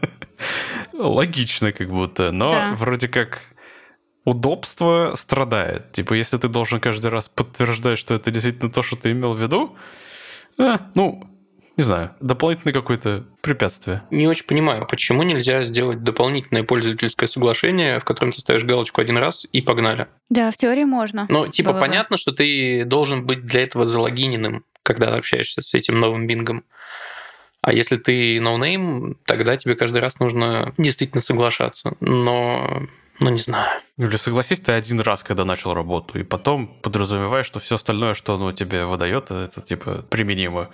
Логично 0.93 1.73
как 1.73 1.89
будто, 1.89 2.33
но 2.33 2.51
да. 2.51 2.75
вроде 2.75 3.09
как 3.09 3.41
удобство 4.25 5.15
страдает. 5.17 5.93
Типа, 5.93 6.15
если 6.15 6.39
ты 6.39 6.49
должен 6.49 6.81
каждый 6.81 7.11
раз 7.11 7.29
подтверждать, 7.29 7.99
что 7.99 8.15
это 8.15 8.31
действительно 8.31 8.71
то, 8.71 8.83
что 8.83 8.97
ты 8.97 9.11
имел 9.13 9.35
в 9.35 9.43
виду, 9.43 9.77
э, 10.59 10.79
ну, 10.95 11.25
не 11.77 11.85
знаю, 11.85 12.15
дополнительное 12.21 12.75
какое-то 12.75 13.25
препятствие. 13.41 14.03
Не 14.11 14.29
очень 14.29 14.47
понимаю, 14.47 14.87
почему 14.87 15.23
нельзя 15.23 15.65
сделать 15.65 16.03
дополнительное 16.03 16.65
пользовательское 16.65 17.27
соглашение, 17.27 17.99
в 17.99 18.05
котором 18.05 18.33
ты 18.33 18.41
ставишь 18.41 18.65
галочку 18.65 19.01
один 19.01 19.17
раз 19.17 19.47
и 19.51 19.63
погнали. 19.63 20.09
Да, 20.29 20.51
в 20.51 20.57
теории 20.57 20.85
можно. 20.85 21.27
Ну, 21.31 21.49
типа, 21.49 21.71
Было 21.71 21.81
бы. 21.81 21.87
понятно, 21.87 22.17
что 22.17 22.33
ты 22.33 22.85
должен 22.85 23.25
быть 23.25 23.47
для 23.47 23.63
этого 23.63 23.87
залогиненным, 23.87 24.65
когда 24.83 25.15
общаешься 25.15 25.63
с 25.63 25.75
этим 25.75 25.99
новым 25.99 26.27
Bing 26.27 26.48
ом. 26.48 26.65
А 27.63 27.73
если 27.73 27.97
ты 27.97 28.41
no-name, 28.41 29.17
тогда 29.25 29.57
тебе 29.57 29.77
каждый 29.77 30.03
раз 30.03 30.19
нужно 30.19 30.75
действительно 30.79 31.23
соглашаться. 31.23 31.97
Но, 32.01 32.83
ну, 33.21 33.31
не 33.31 33.39
знаю. 33.39 33.81
Или 33.99 34.17
согласись 34.17 34.61
ты 34.61 34.73
один 34.73 35.01
раз, 35.01 35.23
когда 35.23 35.45
начал 35.45 35.73
работу, 35.73 36.19
и 36.19 36.25
потом 36.25 36.67
подразумеваешь, 36.83 37.47
что 37.47 37.61
все 37.61 37.77
остальное, 37.77 38.15
что 38.15 38.35
оно 38.35 38.51
тебе 38.51 38.85
выдает, 38.85 39.31
это 39.31 39.61
типа 39.61 40.05
применимо. 40.11 40.71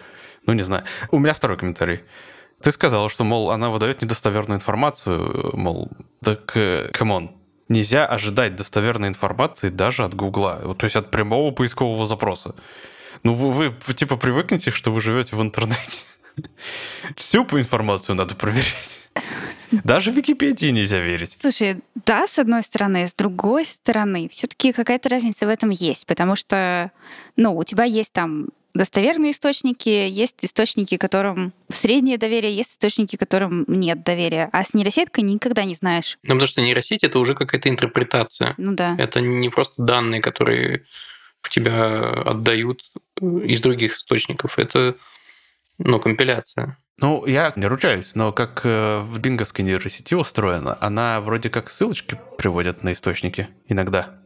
Ну, 0.46 0.54
не 0.54 0.62
знаю. 0.62 0.84
У 1.10 1.18
меня 1.18 1.34
второй 1.34 1.58
комментарий. 1.58 2.00
Ты 2.62 2.72
сказал, 2.72 3.10
что, 3.10 3.22
мол, 3.22 3.50
она 3.50 3.68
выдает 3.68 4.00
недостоверную 4.00 4.56
информацию, 4.56 5.50
мол, 5.52 5.90
так, 6.24 6.56
come 6.92 7.15
on, 7.15 7.32
нельзя 7.68 8.06
ожидать 8.06 8.56
достоверной 8.56 9.08
информации 9.08 9.68
даже 9.68 10.04
от 10.04 10.14
Гугла, 10.14 10.74
то 10.74 10.84
есть 10.84 10.96
от 10.96 11.10
прямого 11.10 11.50
поискового 11.50 12.06
запроса. 12.06 12.54
Ну, 13.24 13.34
вы, 13.34 13.76
вы 13.86 13.94
типа 13.94 14.16
привыкнете, 14.16 14.70
что 14.70 14.90
вы 14.90 15.02
живете 15.02 15.36
в 15.36 15.42
интернете. 15.42 16.04
Всю 17.16 17.42
информацию 17.42 18.16
надо 18.16 18.34
проверять. 18.34 19.02
Даже 19.84 20.12
в 20.12 20.16
Википедии 20.16 20.68
нельзя 20.68 21.00
верить. 21.00 21.36
Слушай, 21.40 21.80
да, 22.06 22.26
с 22.26 22.38
одной 22.38 22.62
стороны, 22.62 23.06
с 23.06 23.14
другой 23.14 23.64
стороны, 23.64 24.28
все-таки 24.30 24.72
какая-то 24.72 25.08
разница 25.08 25.46
в 25.46 25.48
этом 25.48 25.70
есть, 25.70 26.06
потому 26.06 26.36
что, 26.36 26.90
ну, 27.36 27.56
у 27.56 27.64
тебя 27.64 27.84
есть 27.84 28.12
там 28.12 28.48
достоверные 28.74 29.32
источники, 29.32 29.88
есть 29.88 30.36
источники, 30.42 30.96
которым 30.96 31.52
среднее 31.70 32.16
доверие, 32.16 32.54
есть 32.54 32.72
источники, 32.72 33.16
которым 33.16 33.64
нет 33.66 34.04
доверия. 34.04 34.48
А 34.52 34.62
с 34.62 34.72
нейросеткой 34.72 35.24
никогда 35.24 35.64
не 35.64 35.74
знаешь. 35.74 36.18
Ну, 36.22 36.34
потому 36.34 36.46
что 36.46 36.62
нейросеть 36.62 37.02
это 37.02 37.18
уже 37.18 37.34
какая-то 37.34 37.68
интерпретация. 37.68 38.54
Ну 38.56 38.72
да. 38.72 38.94
Это 38.98 39.20
не 39.20 39.48
просто 39.48 39.82
данные, 39.82 40.20
которые 40.20 40.84
в 41.40 41.50
тебя 41.50 42.10
отдают 42.10 42.82
из 43.20 43.60
других 43.60 43.96
источников. 43.96 44.58
Это, 44.58 44.96
ну, 45.78 46.00
компиляция. 46.00 46.78
Ну, 47.00 47.24
я 47.26 47.52
не 47.54 47.66
ручаюсь, 47.66 48.16
но 48.16 48.32
как 48.32 48.62
э, 48.64 48.98
в 49.00 49.18
бинговской 49.20 49.64
нейросети 49.64 50.14
устроена, 50.14 50.76
она 50.80 51.20
вроде 51.20 51.48
как 51.48 51.70
ссылочки 51.70 52.18
приводит 52.36 52.82
на 52.82 52.92
источники 52.92 53.48
иногда, 53.68 54.18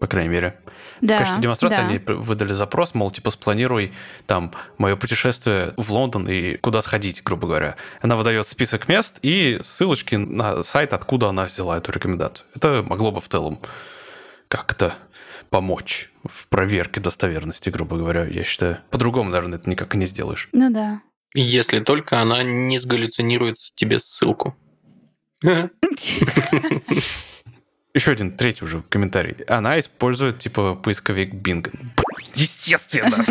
по 0.00 0.08
крайней 0.08 0.30
мере. 0.30 0.58
Да, 1.00 1.16
в 1.16 1.18
качестве 1.20 1.42
демонстрации 1.42 1.76
да. 1.76 1.86
они 1.86 1.98
выдали 1.98 2.52
запрос, 2.52 2.94
мол, 2.94 3.12
типа, 3.12 3.30
спланируй 3.30 3.92
там 4.26 4.52
мое 4.78 4.96
путешествие 4.96 5.72
в 5.76 5.92
Лондон 5.92 6.28
и 6.28 6.56
куда 6.56 6.82
сходить, 6.82 7.22
грубо 7.22 7.46
говоря. 7.46 7.76
Она 8.02 8.16
выдает 8.16 8.48
список 8.48 8.88
мест 8.88 9.18
и 9.22 9.58
ссылочки 9.62 10.16
на 10.16 10.64
сайт, 10.64 10.94
откуда 10.94 11.28
она 11.28 11.44
взяла 11.44 11.78
эту 11.78 11.92
рекомендацию. 11.92 12.46
Это 12.56 12.84
могло 12.84 13.12
бы 13.12 13.20
в 13.20 13.28
целом 13.28 13.60
как-то 14.48 14.94
помочь 15.50 16.10
в 16.28 16.48
проверке 16.48 17.00
достоверности, 17.00 17.70
грубо 17.70 17.96
говоря, 17.96 18.24
я 18.24 18.44
считаю. 18.44 18.78
По-другому, 18.90 19.30
наверное, 19.30 19.58
это 19.58 19.68
никак 19.70 19.94
и 19.94 19.98
не 19.98 20.06
сделаешь. 20.06 20.48
Ну 20.52 20.70
да. 20.70 21.00
Если 21.34 21.80
только 21.80 22.20
она 22.20 22.42
не 22.42 22.78
сгаллюцинирует 22.78 23.56
тебе 23.74 23.98
ссылку. 23.98 24.56
Еще 27.94 28.10
один, 28.10 28.36
третий 28.36 28.64
уже 28.64 28.82
комментарий. 28.82 29.44
Она 29.44 29.78
использует, 29.78 30.38
типа, 30.38 30.74
поисковик 30.74 31.32
Bing. 31.34 31.72
Естественно! 32.34 33.24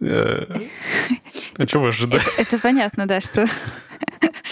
А 0.00 1.66
что 1.66 1.78
вы 1.80 1.88
ожидали? 1.88 2.24
Это 2.38 2.58
понятно, 2.58 3.06
да, 3.06 3.20
что... 3.20 3.46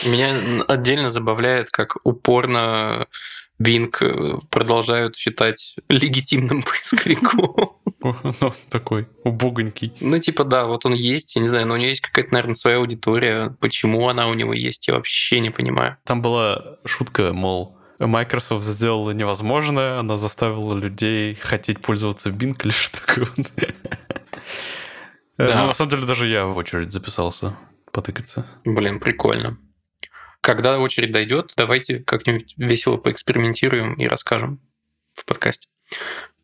Меня 0.05 0.65
отдельно 0.69 1.11
забавляет, 1.11 1.71
как 1.71 1.97
упорно 2.05 3.07
Bing 3.61 4.41
продолжают 4.49 5.17
считать 5.17 5.77
легитимным 5.89 6.63
поисковиком. 6.65 7.77
Ну, 8.03 8.53
такой 8.71 9.09
убогонький. 9.25 9.93
Ну, 10.01 10.19
типа, 10.19 10.45
да, 10.45 10.65
вот 10.65 10.87
он 10.87 10.95
есть, 10.95 11.37
я 11.37 11.43
не 11.43 11.49
знаю, 11.49 11.67
но 11.67 11.75
у 11.75 11.77
него 11.77 11.89
есть 11.89 12.01
какая-то, 12.01 12.33
наверное, 12.33 12.55
своя 12.55 12.79
аудитория. 12.79 13.55
Почему 13.61 14.09
она 14.09 14.29
у 14.29 14.35
него 14.35 14.55
есть, 14.55 14.89
я 14.89 14.95
вообще 14.95 15.41
не 15.41 15.51
понимаю. 15.51 15.99
Там 16.05 16.23
была 16.23 16.79
шутка, 16.87 17.33
мол, 17.35 17.77
Microsoft 17.99 18.65
сделала 18.65 19.11
невозможное, 19.11 19.99
она 19.99 20.17
заставила 20.17 20.75
людей 20.75 21.35
хотеть 21.35 21.81
пользоваться 21.81 22.31
Bing 22.31 22.59
или 22.65 22.71
что 22.73 23.07
такое. 23.07 23.29
Да. 25.37 25.61
Ну, 25.61 25.67
на 25.69 25.75
самом 25.75 25.91
деле, 25.91 26.07
даже 26.07 26.27
я 26.27 26.47
в 26.47 26.57
очередь 26.57 26.93
записался 26.93 27.57
потыкаться. 27.93 28.47
Блин, 28.65 29.01
прикольно. 29.01 29.59
Когда 30.41 30.79
очередь 30.79 31.11
дойдет, 31.11 31.53
давайте 31.57 31.99
как-нибудь 31.99 32.55
весело 32.57 32.97
поэкспериментируем 32.97 33.95
и 33.95 34.07
расскажем 34.07 34.61
в 35.15 35.25
подкасте. 35.25 35.69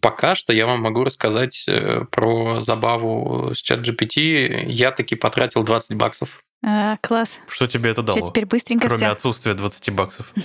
Пока 0.00 0.35
что 0.35 0.53
я 0.53 0.67
вам 0.67 0.81
могу 0.81 1.05
рассказать 1.05 1.65
э, 1.69 2.05
про 2.11 2.61
забаву 2.61 3.55
с 3.55 3.59
чат 3.59 3.81
GPT. 3.81 4.67
Я 4.67 4.93
таки 4.93 5.17
потратил 5.17 5.65
20 5.65 5.97
баксов. 5.97 6.45
А, 6.65 6.97
класс. 6.99 7.38
Что 7.49 7.67
тебе 7.67 7.91
это 7.91 8.03
дало? 8.03 8.19
Что, 8.19 8.26
теперь 8.29 8.47
быстренько 8.47 8.87
Кроме 8.87 9.07
все? 9.07 9.12
отсутствия 9.12 9.55
20 9.55 9.95
баксов. 9.95 10.33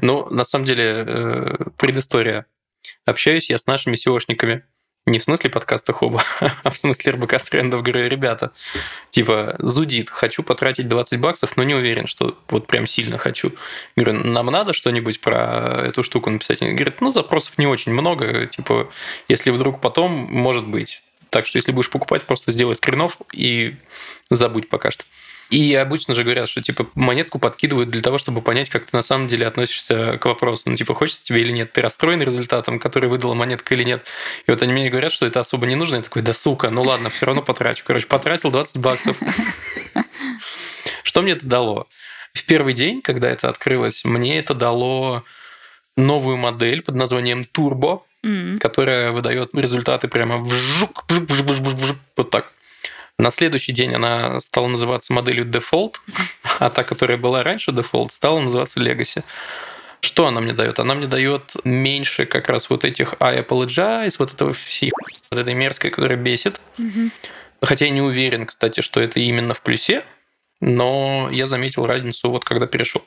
Ну, 0.00 0.26
на 0.30 0.44
самом 0.44 0.64
деле, 0.64 1.04
э, 1.06 1.56
предыстория. 1.76 2.46
Общаюсь 3.04 3.50
я 3.50 3.58
с 3.58 3.66
нашими 3.66 3.94
SEOшниками. 3.94 4.62
Не 5.06 5.18
в 5.18 5.22
смысле 5.22 5.50
подкаста 5.50 5.92
Хоба, 5.92 6.22
а 6.62 6.70
в 6.70 6.76
смысле 6.76 7.12
РБК 7.12 7.40
трендов. 7.42 7.82
Говорю, 7.82 8.08
ребята, 8.08 8.52
типа, 9.10 9.56
зудит, 9.58 10.10
хочу 10.10 10.42
потратить 10.42 10.88
20 10.88 11.18
баксов, 11.18 11.56
но 11.56 11.62
не 11.62 11.74
уверен, 11.74 12.06
что 12.06 12.38
вот 12.48 12.66
прям 12.66 12.86
сильно 12.86 13.18
хочу. 13.18 13.52
Говорю, 13.96 14.24
нам 14.24 14.46
надо 14.46 14.72
что-нибудь 14.72 15.20
про 15.20 15.84
эту 15.86 16.02
штуку 16.02 16.30
написать? 16.30 16.62
Они 16.62 16.74
говорят, 16.74 17.00
ну, 17.00 17.10
запросов 17.10 17.58
не 17.58 17.66
очень 17.66 17.92
много, 17.92 18.46
типа, 18.46 18.90
если 19.28 19.50
вдруг 19.50 19.80
потом, 19.80 20.12
может 20.12 20.66
быть. 20.66 21.02
Так 21.30 21.46
что, 21.46 21.58
если 21.58 21.72
будешь 21.72 21.90
покупать, 21.90 22.26
просто 22.26 22.52
сделай 22.52 22.74
скринов 22.74 23.16
и 23.32 23.76
забудь 24.30 24.68
пока 24.68 24.90
что. 24.90 25.04
И 25.50 25.74
обычно 25.74 26.14
же 26.14 26.22
говорят, 26.22 26.48
что 26.48 26.62
типа 26.62 26.88
монетку 26.94 27.40
подкидывают 27.40 27.90
для 27.90 28.00
того, 28.00 28.18
чтобы 28.18 28.40
понять, 28.40 28.70
как 28.70 28.86
ты 28.86 28.96
на 28.96 29.02
самом 29.02 29.26
деле 29.26 29.48
относишься 29.48 30.16
к 30.18 30.24
вопросу. 30.24 30.70
Ну, 30.70 30.76
типа, 30.76 30.94
хочется 30.94 31.24
тебе 31.24 31.40
или 31.40 31.50
нет, 31.50 31.72
ты 31.72 31.82
расстроен 31.82 32.22
результатом, 32.22 32.78
который 32.78 33.08
выдала 33.08 33.34
монетка 33.34 33.74
или 33.74 33.82
нет. 33.82 34.06
И 34.46 34.50
вот 34.50 34.62
они 34.62 34.72
мне 34.72 34.88
говорят, 34.88 35.12
что 35.12 35.26
это 35.26 35.40
особо 35.40 35.66
не 35.66 35.74
нужно. 35.74 35.96
Я 35.96 36.02
такой, 36.02 36.22
да 36.22 36.34
сука, 36.34 36.70
ну 36.70 36.82
ладно, 36.82 37.10
все 37.10 37.26
равно 37.26 37.42
потрачу. 37.42 37.82
Короче, 37.84 38.06
потратил 38.06 38.52
20 38.52 38.78
баксов. 38.78 39.16
Что 41.02 41.22
мне 41.22 41.32
это 41.32 41.44
дало? 41.44 41.88
В 42.32 42.44
первый 42.44 42.72
день, 42.72 43.02
когда 43.02 43.28
это 43.28 43.48
открылось, 43.48 44.04
мне 44.04 44.38
это 44.38 44.54
дало 44.54 45.24
новую 45.96 46.36
модель 46.36 46.82
под 46.82 46.94
названием 46.94 47.44
Turbo, 47.52 48.02
которая 48.60 49.10
выдает 49.10 49.50
результаты 49.54 50.06
прямо 50.06 50.38
вжук, 50.38 51.04
вжук, 51.08 51.28
вжук, 51.28 51.46
вжук, 51.46 51.66
вжук, 51.66 51.78
вжук, 51.80 51.96
вот 52.16 52.30
так. 52.30 52.52
На 53.20 53.30
следующий 53.30 53.72
день 53.72 53.94
она 53.94 54.40
стала 54.40 54.66
называться 54.66 55.12
моделью 55.12 55.44
Default, 55.44 55.96
а 56.58 56.70
та, 56.70 56.84
которая 56.84 57.18
была 57.18 57.42
раньше 57.42 57.70
Default, 57.70 58.12
стала 58.12 58.40
называться 58.40 58.80
Legacy. 58.80 59.22
Что 60.00 60.26
она 60.26 60.40
мне 60.40 60.54
дает? 60.54 60.78
Она 60.78 60.94
мне 60.94 61.06
дает 61.06 61.54
меньше 61.62 62.24
как 62.24 62.48
раз 62.48 62.70
вот 62.70 62.82
этих 62.82 63.14
I 63.20 63.42
apologize, 63.42 64.14
вот 64.18 64.32
этого 64.32 64.54
всей 64.54 64.90
вот 65.30 65.38
этой 65.38 65.52
мерзкой, 65.52 65.90
которая 65.90 66.16
бесит. 66.16 66.62
Мгм. 66.78 67.10
Хотя 67.60 67.84
я 67.84 67.90
не 67.90 68.00
уверен, 68.00 68.46
кстати, 68.46 68.80
что 68.80 69.02
это 69.02 69.20
именно 69.20 69.52
в 69.52 69.60
плюсе, 69.60 70.02
но 70.62 71.28
я 71.30 71.44
заметил 71.44 71.84
разницу 71.84 72.30
вот 72.30 72.46
когда 72.46 72.66
перешел. 72.66 73.04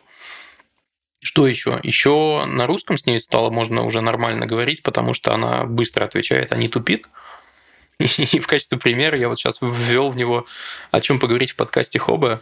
Что 1.23 1.47
еще? 1.47 1.79
Еще 1.81 2.45
на 2.45 2.67
русском 2.67 2.99
с 2.99 3.07
ней 3.07 3.19
стало 3.19 3.49
можно 3.49 3.83
уже 3.83 4.01
нормально 4.01 4.45
говорить, 4.45 4.83
потому 4.83 5.15
что 5.15 5.33
она 5.33 5.63
быстро 5.63 6.05
отвечает, 6.05 6.51
а 6.51 6.55
не 6.55 6.69
тупит. 6.69 7.07
И 7.99 8.39
в 8.39 8.47
качестве 8.47 8.77
примера 8.77 9.17
я 9.17 9.29
вот 9.29 9.39
сейчас 9.39 9.59
ввел 9.61 10.09
в 10.09 10.17
него, 10.17 10.45
о 10.91 10.99
чем 10.99 11.19
поговорить 11.19 11.51
в 11.51 11.55
подкасте 11.55 11.99
Хоба, 11.99 12.41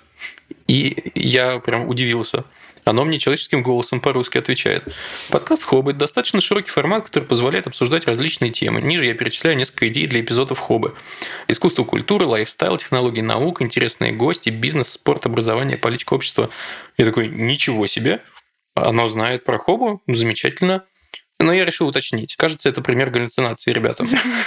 и 0.67 1.11
я 1.15 1.59
прям 1.59 1.87
удивился. 1.87 2.45
Оно 2.83 3.03
мне 3.03 3.19
человеческим 3.19 3.61
голосом 3.61 4.01
по-русски 4.01 4.39
отвечает. 4.39 4.83
Подкаст 5.29 5.63
Хобы– 5.63 5.93
достаточно 5.93 6.41
широкий 6.41 6.71
формат, 6.71 7.05
который 7.05 7.25
позволяет 7.25 7.67
обсуждать 7.67 8.05
различные 8.07 8.51
темы. 8.51 8.81
Ниже 8.81 9.05
я 9.05 9.13
перечисляю 9.13 9.55
несколько 9.55 9.87
идей 9.87 10.07
для 10.07 10.21
эпизодов 10.21 10.57
Хобы. 10.57 10.95
Искусство, 11.47 11.83
культура, 11.83 12.25
лайфстайл, 12.25 12.77
технологии 12.77 13.21
наук, 13.21 13.61
интересные 13.61 14.13
гости, 14.13 14.49
бизнес, 14.49 14.89
спорт, 14.89 15.27
образование, 15.27 15.77
политика, 15.77 16.15
общество. 16.15 16.49
Я 16.97 17.05
такой, 17.05 17.27
ничего 17.27 17.85
себе, 17.85 18.23
оно 18.73 19.07
знает 19.07 19.43
про 19.43 19.59
Хобу, 19.59 20.01
замечательно. 20.07 20.83
Но 21.41 21.53
я 21.53 21.65
решил 21.65 21.87
уточнить. 21.87 22.35
Кажется, 22.35 22.69
это 22.69 22.81
пример 22.81 23.09
галлюцинации, 23.09 23.71
ребята. 23.71 24.05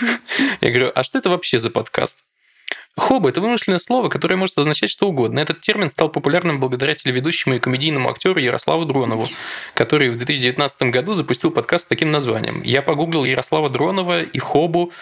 Я 0.60 0.70
говорю, 0.70 0.92
а 0.94 1.02
что 1.02 1.18
это 1.18 1.30
вообще 1.30 1.58
за 1.58 1.70
подкаст? 1.70 2.18
Хоба– 2.96 3.28
это 3.30 3.40
вымышленное 3.40 3.80
слово, 3.80 4.08
которое 4.08 4.36
может 4.36 4.56
означать 4.56 4.90
что 4.90 5.08
угодно. 5.08 5.40
Этот 5.40 5.60
термин 5.60 5.90
стал 5.90 6.08
популярным 6.10 6.60
благодаря 6.60 6.94
телеведущему 6.94 7.56
и 7.56 7.58
комедийному 7.58 8.08
актеру 8.08 8.38
Ярославу 8.38 8.84
Дронову, 8.84 9.26
который 9.74 10.10
в 10.10 10.16
2019 10.16 10.82
году 10.82 11.14
запустил 11.14 11.50
подкаст 11.50 11.84
с 11.84 11.88
таким 11.88 12.12
названием. 12.12 12.62
Я 12.62 12.82
погуглил 12.82 13.24
Ярослава 13.24 13.68
Дронова 13.68 14.22
и 14.22 14.38
Хобу, 14.38 14.92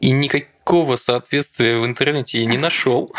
и 0.00 0.10
никакого 0.10 0.96
соответствия 0.96 1.78
в 1.78 1.86
интернете 1.86 2.40
я 2.40 2.44
не 2.44 2.58
нашел. 2.58 3.14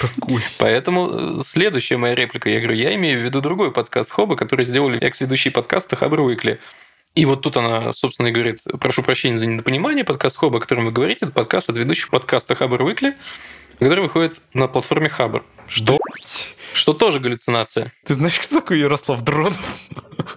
Такой. 0.00 0.42
Поэтому 0.58 1.38
э, 1.38 1.40
следующая 1.42 1.96
моя 1.96 2.14
реплика. 2.14 2.48
Я 2.48 2.60
говорю, 2.60 2.76
я 2.76 2.94
имею 2.94 3.20
в 3.20 3.22
виду 3.22 3.40
другой 3.40 3.70
подкаст 3.70 4.10
Хоба, 4.10 4.36
который 4.36 4.64
сделали 4.64 4.98
экс-ведущие 4.98 5.52
подкаста 5.52 5.96
Хабр 5.96 6.20
Уикли. 6.20 6.60
И 7.14 7.26
вот 7.26 7.42
тут 7.42 7.56
она, 7.56 7.92
собственно, 7.92 8.26
и 8.26 8.32
говорит, 8.32 8.58
прошу 8.80 9.04
прощения 9.04 9.38
за 9.38 9.46
недопонимание, 9.46 10.04
подкаст 10.04 10.36
Хоба, 10.36 10.58
о 10.58 10.60
котором 10.60 10.86
вы 10.86 10.90
говорите, 10.90 11.26
это 11.26 11.32
подкаст 11.32 11.70
от 11.70 11.76
ведущих 11.76 12.10
подкаста 12.10 12.56
Хабр 12.56 12.82
Уикли, 12.82 13.16
который 13.78 14.00
выходит 14.02 14.40
на 14.52 14.66
платформе 14.66 15.08
Хабр. 15.08 15.44
Что? 15.68 15.96
Что 16.72 16.92
тоже 16.92 17.20
галлюцинация. 17.20 17.92
Ты 18.04 18.14
знаешь, 18.14 18.36
кто 18.40 18.60
такой 18.60 18.80
Ярослав 18.80 19.22
Дронов? 19.22 19.78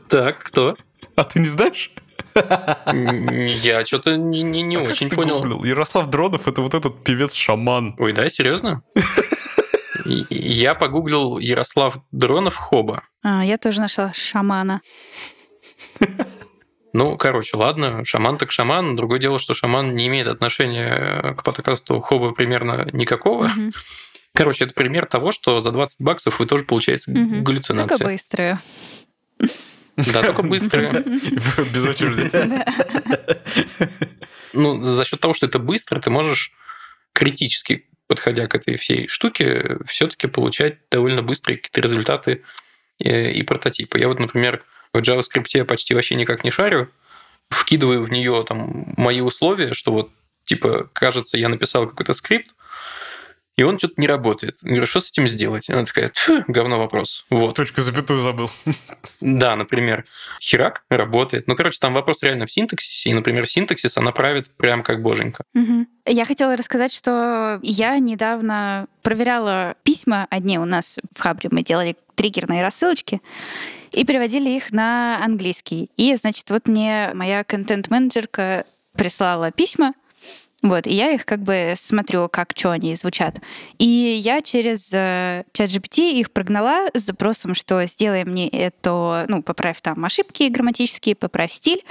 Так, 0.08 0.44
кто? 0.44 0.78
А 1.16 1.24
ты 1.24 1.40
не 1.40 1.48
знаешь? 1.48 1.92
Я 2.36 3.84
что-то 3.84 4.16
не, 4.16 4.44
не, 4.44 4.62
не 4.62 4.76
А 4.76 4.82
очень 4.82 5.10
как 5.10 5.10
ты 5.10 5.16
понял. 5.16 5.40
гуглил? 5.40 5.64
Ярослав 5.64 6.08
Дронов 6.12 6.48
это 6.48 6.62
вот 6.62 6.76
этот 6.76 7.04
певец-шаман. 7.04 7.96
Ой, 7.98 8.14
да, 8.14 8.30
серьезно? 8.30 8.84
Я 10.30 10.76
погуглил 10.76 11.40
Ярослав 11.40 11.98
Дронов 12.12 12.56
Хоба. 12.56 13.02
А, 13.24 13.44
я 13.44 13.58
тоже 13.58 13.82
нашла 13.82 14.14
шамана. 14.14 14.82
Ну, 16.98 17.16
короче, 17.16 17.56
ладно, 17.58 18.04
шаман 18.06 18.40
так 18.40 18.52
шаман. 18.52 18.96
Другое 18.96 19.20
дело, 19.20 19.38
что 19.38 19.54
шаман 19.54 19.94
не 19.94 20.08
имеет 20.08 20.28
отношения 20.28 21.36
к 21.38 21.44
подкасту 21.44 22.02
Хоба 22.02 22.32
примерно 22.32 22.90
никакого. 22.92 23.50
Мгм. 23.50 23.72
Короче, 24.34 24.66
это 24.66 24.74
пример 24.74 25.06
того, 25.06 25.32
что 25.32 25.60
за 25.60 25.72
20 25.72 26.02
баксов 26.02 26.40
вы 26.40 26.48
тоже 26.48 26.64
получаете 26.64 27.12
Мгм. 27.12 27.44
Только 27.88 28.04
быструю. 28.04 28.58
Да, 29.96 30.24
только 30.24 30.42
быстрые. 30.42 30.90
Без 31.72 31.86
очереди. 31.86 32.32
Ну, 34.54 34.82
за 34.82 35.06
счет 35.06 35.20
того, 35.20 35.36
что 35.36 35.46
это 35.46 35.60
быстро, 35.60 36.00
ты 36.00 36.10
можешь 36.10 36.52
критически 37.14 37.86
подходя 38.08 38.48
к 38.48 38.56
этой 38.56 38.76
всей 38.76 39.08
штуке, 39.08 39.78
все-таки 39.86 40.26
получать 40.26 40.78
довольно 40.90 41.22
быстрые 41.22 41.58
какие-то 41.58 41.82
результаты 41.82 42.42
э, 43.04 43.34
и 43.34 43.44
прототипы. 43.44 44.00
Я 44.00 44.08
вот, 44.08 44.18
например, 44.18 44.64
в 45.00 45.04
JavaScript 45.04 45.66
почти 45.66 45.94
вообще 45.94 46.16
никак 46.16 46.44
не 46.44 46.52
шарю, 46.52 46.90
вкидываю 47.50 48.04
в 48.04 48.12
нее 48.12 48.44
там 48.48 48.94
мои 48.98 49.22
условия, 49.22 49.74
что 49.74 49.92
вот 49.92 50.12
типа, 50.46 50.90
кажется, 50.94 51.38
я 51.38 51.50
написал 51.50 51.88
какой-то 51.88 52.14
скрипт, 52.14 52.56
и 53.58 53.64
он 53.64 53.80
что-то 53.80 54.00
не 54.00 54.08
работает. 54.08 54.58
Я 54.62 54.70
говорю, 54.70 54.86
что 54.86 55.00
с 55.00 55.10
этим 55.10 55.28
сделать? 55.28 55.70
Она 55.70 55.84
такая, 55.84 56.10
«Тьфу, 56.10 56.44
говно 56.48 56.78
вопрос. 56.78 57.26
Вот. 57.32 57.56
Точку 57.56 57.82
запятую 57.82 58.20
забыл. 58.20 58.50
Да, 59.20 59.56
например, 59.56 60.06
херак 60.40 60.84
работает. 60.90 61.48
Ну, 61.48 61.56
короче, 61.56 61.80
там 61.80 61.94
вопрос 61.94 62.22
реально 62.22 62.46
в 62.46 62.52
синтаксисе, 62.52 63.10
и, 63.10 63.14
например, 63.14 63.48
синтаксис 63.48 63.98
она 63.98 64.12
правит 64.12 64.50
прям 64.58 64.84
как 64.84 65.02
боженька. 65.02 65.44
Мгм. 65.56 65.88
Я 66.06 66.24
хотела 66.26 66.56
рассказать, 66.56 66.94
что 66.94 67.60
я 67.64 67.98
недавно 67.98 68.88
проверяла 69.02 69.76
письма 69.84 70.28
одни 70.30 70.60
у 70.60 70.66
нас 70.66 71.00
в 71.16 71.20
Хабре. 71.20 71.50
Мы 71.52 71.64
делали 71.64 71.96
триггерные 72.16 72.62
рассылочки 72.62 73.22
и 73.92 74.06
переводили 74.06 74.50
их 74.50 74.72
на 74.72 75.24
английский. 75.24 75.90
И, 75.98 76.16
значит, 76.16 76.50
вот 76.52 76.68
мне 76.68 77.12
моя 77.16 77.44
контент-менеджерка 77.44 78.66
прислала 78.96 79.52
письма, 79.52 79.94
вот, 80.64 80.88
и 80.88 80.94
я 80.94 81.12
их 81.12 81.26
как 81.26 81.44
бы 81.44 81.76
смотрю, 81.78 82.28
как 82.30 82.54
что 82.56 82.72
они 82.72 82.96
звучат. 82.96 83.40
И 83.78 83.86
я 83.86 84.42
через 84.42 84.92
э, 84.92 85.44
чат 85.54 85.70
GPT 85.70 86.14
их 86.14 86.32
прогнала 86.32 86.90
с 86.94 87.02
запросом, 87.02 87.54
что 87.54 87.86
сделай 87.86 88.24
мне 88.26 88.50
это, 88.50 89.26
ну, 89.30 89.44
поправь 89.44 89.82
там 89.82 90.04
ошибки 90.04 90.50
грамматические, 90.50 91.16
поправь 91.16 91.52
стиль. 91.52 91.84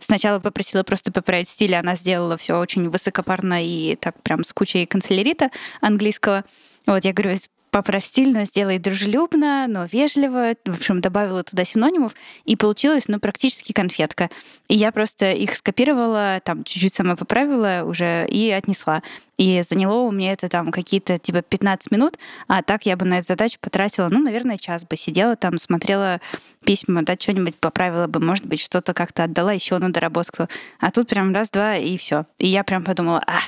Сначала 0.00 0.38
попросила 0.38 0.82
просто 0.82 1.12
поправить 1.12 1.48
стиль, 1.48 1.74
она 1.74 1.96
сделала 1.96 2.36
все 2.36 2.58
очень 2.58 2.88
высокопарно 2.90 3.64
и 3.64 3.96
так 3.96 4.22
прям 4.22 4.44
с 4.44 4.52
кучей 4.52 4.84
канцелярита 4.84 5.50
английского. 5.80 6.44
Вот, 6.86 7.04
я 7.04 7.12
говорю, 7.12 7.36
поправь 7.70 8.04
стиль, 8.04 8.32
но 8.32 8.44
сделай 8.44 8.78
дружелюбно, 8.78 9.66
но 9.68 9.86
вежливо. 9.90 10.54
В 10.64 10.76
общем, 10.76 11.00
добавила 11.00 11.42
туда 11.42 11.64
синонимов, 11.64 12.14
и 12.44 12.56
получилось, 12.56 13.04
ну, 13.08 13.18
практически 13.18 13.72
конфетка. 13.72 14.30
И 14.68 14.74
я 14.74 14.92
просто 14.92 15.32
их 15.32 15.54
скопировала, 15.54 16.40
там, 16.44 16.64
чуть-чуть 16.64 16.92
сама 16.92 17.16
поправила 17.16 17.84
уже 17.84 18.26
и 18.28 18.50
отнесла. 18.50 19.02
И 19.36 19.62
заняло 19.68 20.02
у 20.02 20.10
меня 20.12 20.32
это 20.32 20.48
там 20.50 20.70
какие-то 20.70 21.18
типа 21.18 21.40
15 21.40 21.90
минут, 21.90 22.18
а 22.46 22.62
так 22.62 22.84
я 22.84 22.96
бы 22.96 23.06
на 23.06 23.18
эту 23.18 23.28
задачу 23.28 23.56
потратила, 23.60 24.08
ну, 24.10 24.18
наверное, 24.18 24.58
час 24.58 24.84
бы 24.84 24.98
сидела 24.98 25.34
там, 25.34 25.56
смотрела 25.56 26.20
письма, 26.62 27.02
да, 27.02 27.16
что-нибудь 27.18 27.56
поправила 27.56 28.06
бы, 28.06 28.20
может 28.20 28.44
быть, 28.44 28.60
что-то 28.60 28.92
как-то 28.92 29.24
отдала 29.24 29.52
еще 29.52 29.78
на 29.78 29.90
доработку. 29.90 30.46
А 30.78 30.90
тут 30.90 31.08
прям 31.08 31.34
раз-два 31.34 31.76
и 31.76 31.96
все. 31.96 32.26
И 32.38 32.48
я 32.48 32.64
прям 32.64 32.84
подумала, 32.84 33.24
а, 33.26 33.38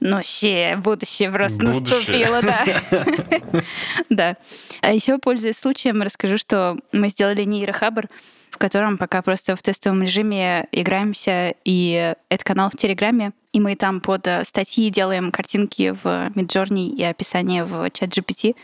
ну, 0.00 0.16
вообще, 0.16 0.76
будущее 0.76 1.30
просто 1.30 1.64
Будущее. 1.64 2.26
наступило, 2.26 2.42
да. 2.42 3.62
Да. 4.10 4.36
А 4.82 4.92
еще, 4.92 5.18
пользуясь 5.18 5.58
случаем, 5.58 6.02
расскажу, 6.02 6.36
что 6.36 6.78
мы 6.92 7.08
сделали 7.08 7.42
нейрохабр, 7.44 8.08
в 8.50 8.58
котором 8.58 8.98
пока 8.98 9.22
просто 9.22 9.56
в 9.56 9.62
тестовом 9.62 10.02
режиме 10.02 10.68
играемся, 10.70 11.54
и 11.64 12.14
это 12.28 12.44
канал 12.44 12.70
в 12.70 12.76
Телеграме, 12.76 13.32
и 13.52 13.60
мы 13.60 13.76
там 13.76 14.00
под 14.00 14.26
э, 14.26 14.44
статьи 14.44 14.90
делаем 14.90 15.30
картинки 15.32 15.96
в 16.02 16.06
Midjourney 16.34 16.88
и 16.88 17.02
описание 17.02 17.64
в 17.64 17.90
чат 17.90 18.10
GPT, 18.10 18.54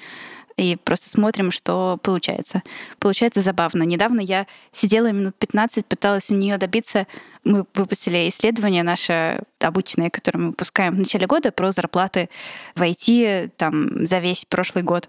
и 0.61 0.77
просто 0.77 1.09
смотрим, 1.09 1.51
что 1.51 1.99
получается. 2.03 2.63
Получается 2.99 3.41
забавно. 3.41 3.83
Недавно 3.83 4.21
я 4.21 4.47
сидела 4.73 5.11
минут 5.11 5.35
15, 5.37 5.87
пыталась 5.87 6.31
у 6.31 6.35
нее 6.35 6.59
добиться. 6.59 7.07
Мы 7.45 7.65
выпустили 7.75 8.29
исследование 8.29 8.83
наше 8.83 9.41
обычное, 9.61 10.11
которое 10.11 10.39
мы 10.39 10.47
выпускаем 10.49 10.95
в 10.95 10.99
начале 10.99 11.27
года 11.27 11.51
про 11.51 11.73
зарплаты 11.73 12.29
в 12.75 12.83
IT 12.83 13.53
там, 13.57 14.07
за 14.07 14.19
весь 14.19 14.45
прошлый 14.45 14.85
год. 14.85 15.09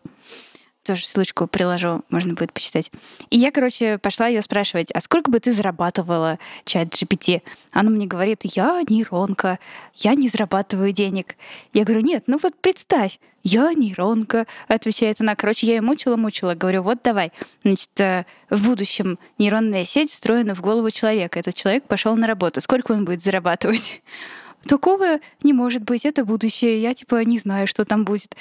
Тоже 0.84 1.06
ссылочку 1.06 1.46
приложу, 1.46 2.02
можно 2.10 2.34
будет 2.34 2.54
почитать. 2.54 2.91
И 3.30 3.38
я, 3.38 3.52
короче, 3.52 4.00
пошла 4.00 4.28
ее 4.28 4.41
спрашивать, 4.41 4.89
а 4.91 5.00
сколько 5.00 5.30
бы 5.30 5.39
ты 5.39 5.52
зарабатывала 5.52 6.39
чат 6.65 6.88
GPT? 6.88 7.44
Она 7.72 7.91
мне 7.91 8.08
говорит, 8.08 8.41
я 8.44 8.82
нейронка, 8.89 9.60
я 9.96 10.15
не 10.15 10.28
зарабатываю 10.28 10.91
денег. 10.91 11.36
Я 11.74 11.84
говорю, 11.84 12.02
нет, 12.02 12.24
ну 12.26 12.39
вот 12.41 12.56
представь, 12.60 13.20
я 13.44 13.74
нейронка, 13.74 14.48
отвечает 14.67 15.22
она. 15.22 15.36
Короче, 15.36 15.67
я 15.67 15.76
ее 15.76 15.82
мучила-мучила, 15.82 16.56
говорю, 16.56 16.84
вот 16.84 17.00
давай. 17.04 17.32
Значит, 17.63 18.00
э, 18.00 18.26
в 18.50 18.65
будущем 18.65 19.17
нейронная 19.38 19.84
сеть 19.84 20.12
встроена 20.12 20.54
в 20.54 20.62
голову 20.62 20.91
человека. 20.91 21.39
Этот 21.39 21.56
человек 21.56 21.84
пошел 21.84 22.15
на 22.15 22.28
работу. 22.28 22.62
Сколько 22.62 22.91
он 22.91 23.06
будет 23.06 23.22
зарабатывать? 23.22 24.02
Такого 24.67 25.20
не 25.44 25.54
может 25.54 25.84
быть, 25.84 26.06
это 26.06 26.24
будущее. 26.24 26.82
Я 26.82 26.94
типа 26.94 27.24
не 27.24 27.39
знаю, 27.39 27.67
что 27.67 27.84
там 27.84 28.06
будет. 28.06 28.36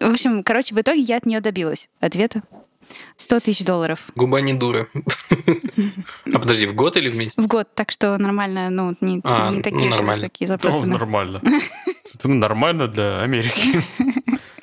В 0.00 0.04
общем, 0.10 0.42
короче, 0.42 0.74
в 0.74 0.80
итоге 0.80 1.00
я 1.00 1.16
от 1.18 1.26
нее 1.26 1.40
добилась 1.40 1.88
ответа. 2.00 2.42
100 3.16 3.40
тысяч 3.40 3.64
долларов 3.64 4.00
Губа 4.16 4.40
не 4.40 4.54
дура. 4.54 4.88
А 6.26 6.38
подожди, 6.38 6.66
в 6.66 6.74
год 6.74 6.96
или 6.96 7.08
в 7.08 7.16
месяц? 7.16 7.36
в 7.36 7.46
год, 7.46 7.68
так 7.74 7.92
что 7.92 8.18
нормально, 8.18 8.70
ну, 8.70 8.94
не, 9.00 9.20
А, 9.22 9.50
не 9.50 9.58
ну, 9.58 9.62
такие 9.62 9.88
нормально. 9.88 10.14
высокие 10.24 10.48
Ну, 10.48 10.54
запросы. 10.54 10.86
да. 10.86 10.92
нормально. 10.92 11.40
Это 12.14 12.28
нормально 12.28 12.88
для 12.88 13.22
Америки. 13.22 13.80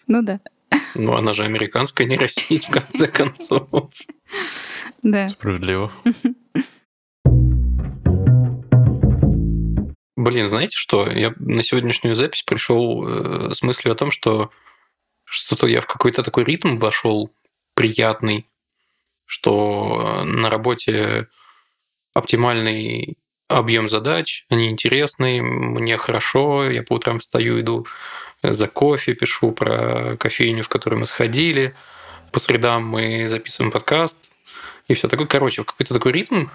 Ну 0.07 0.21
да, 0.21 0.41
Ну, 0.95 1.15
она 1.15 1.33
же 1.33 1.45
американская 1.45 2.05
нейросеть, 2.07 2.65
в 2.67 2.71
конце 2.71 3.07
концов. 3.07 3.69
да. 5.01 5.29
Справедливо. 5.29 5.89
Блин, 10.17 10.47
знаете 10.47 10.75
что? 10.75 11.09
Я 11.09 11.33
на 11.39 11.63
сегодняшнюю 11.63 12.15
запись 12.15 12.43
пришел 12.43 13.05
э, 13.07 13.51
с 13.53 13.61
мыслью 13.63 13.93
о 13.93 13.95
том, 13.95 14.11
что 14.11 14.49
что-то 15.29 15.67
я 15.67 15.81
в 15.81 15.87
какой-то 15.87 16.23
такой 16.23 16.43
ритм 16.43 16.75
вошел 16.75 17.31
приятный, 17.75 18.45
что 19.25 20.23
на 20.25 20.49
работе 20.49 21.27
оптимальный 22.13 23.17
объем 23.47 23.89
задач, 23.89 24.45
они 24.49 24.69
интересные, 24.69 25.41
мне 25.41 25.97
хорошо, 25.97 26.69
я 26.69 26.83
по 26.83 26.93
утрам 26.93 27.19
встаю, 27.19 27.59
иду 27.59 27.85
за 28.41 28.67
кофе, 28.67 29.13
пишу 29.13 29.51
про 29.51 30.17
кофейню, 30.17 30.63
в 30.63 30.69
которую 30.69 31.01
мы 31.01 31.07
сходили, 31.07 31.75
по 32.31 32.39
средам 32.39 32.85
мы 32.85 33.27
записываем 33.27 33.71
подкаст, 33.71 34.17
и 34.87 34.93
все 34.93 35.07
такое. 35.07 35.27
Короче, 35.27 35.63
какой-то 35.63 35.93
такой 35.93 36.11
ритм, 36.11 36.47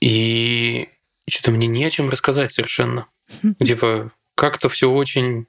и 0.00 0.88
что-то 1.28 1.52
мне 1.52 1.66
не 1.66 1.84
о 1.84 1.90
чем 1.90 2.10
рассказать 2.10 2.52
совершенно. 2.52 3.06
Типа, 3.64 4.10
как-то 4.34 4.68
все 4.68 4.90
очень 4.90 5.46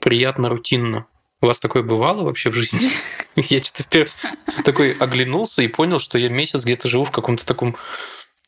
приятно, 0.00 0.48
рутинно. 0.48 1.06
У 1.40 1.46
вас 1.46 1.58
такое 1.58 1.82
бывало 1.82 2.22
вообще 2.22 2.50
в 2.50 2.54
жизни? 2.54 2.90
Я 3.36 3.62
что-то 3.62 4.06
такой 4.64 4.92
оглянулся 4.92 5.62
и 5.62 5.68
понял, 5.68 6.00
что 6.00 6.18
я 6.18 6.28
месяц 6.28 6.64
где-то 6.64 6.88
живу 6.88 7.04
в 7.04 7.12
каком-то 7.12 7.46
таком 7.46 7.76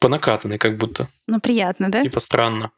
по 0.00 0.08
накатанной, 0.08 0.58
как 0.58 0.76
будто. 0.76 1.08
Ну, 1.28 1.40
приятно, 1.40 1.90
да? 1.90 2.02
Типа 2.02 2.18
странно. 2.18 2.72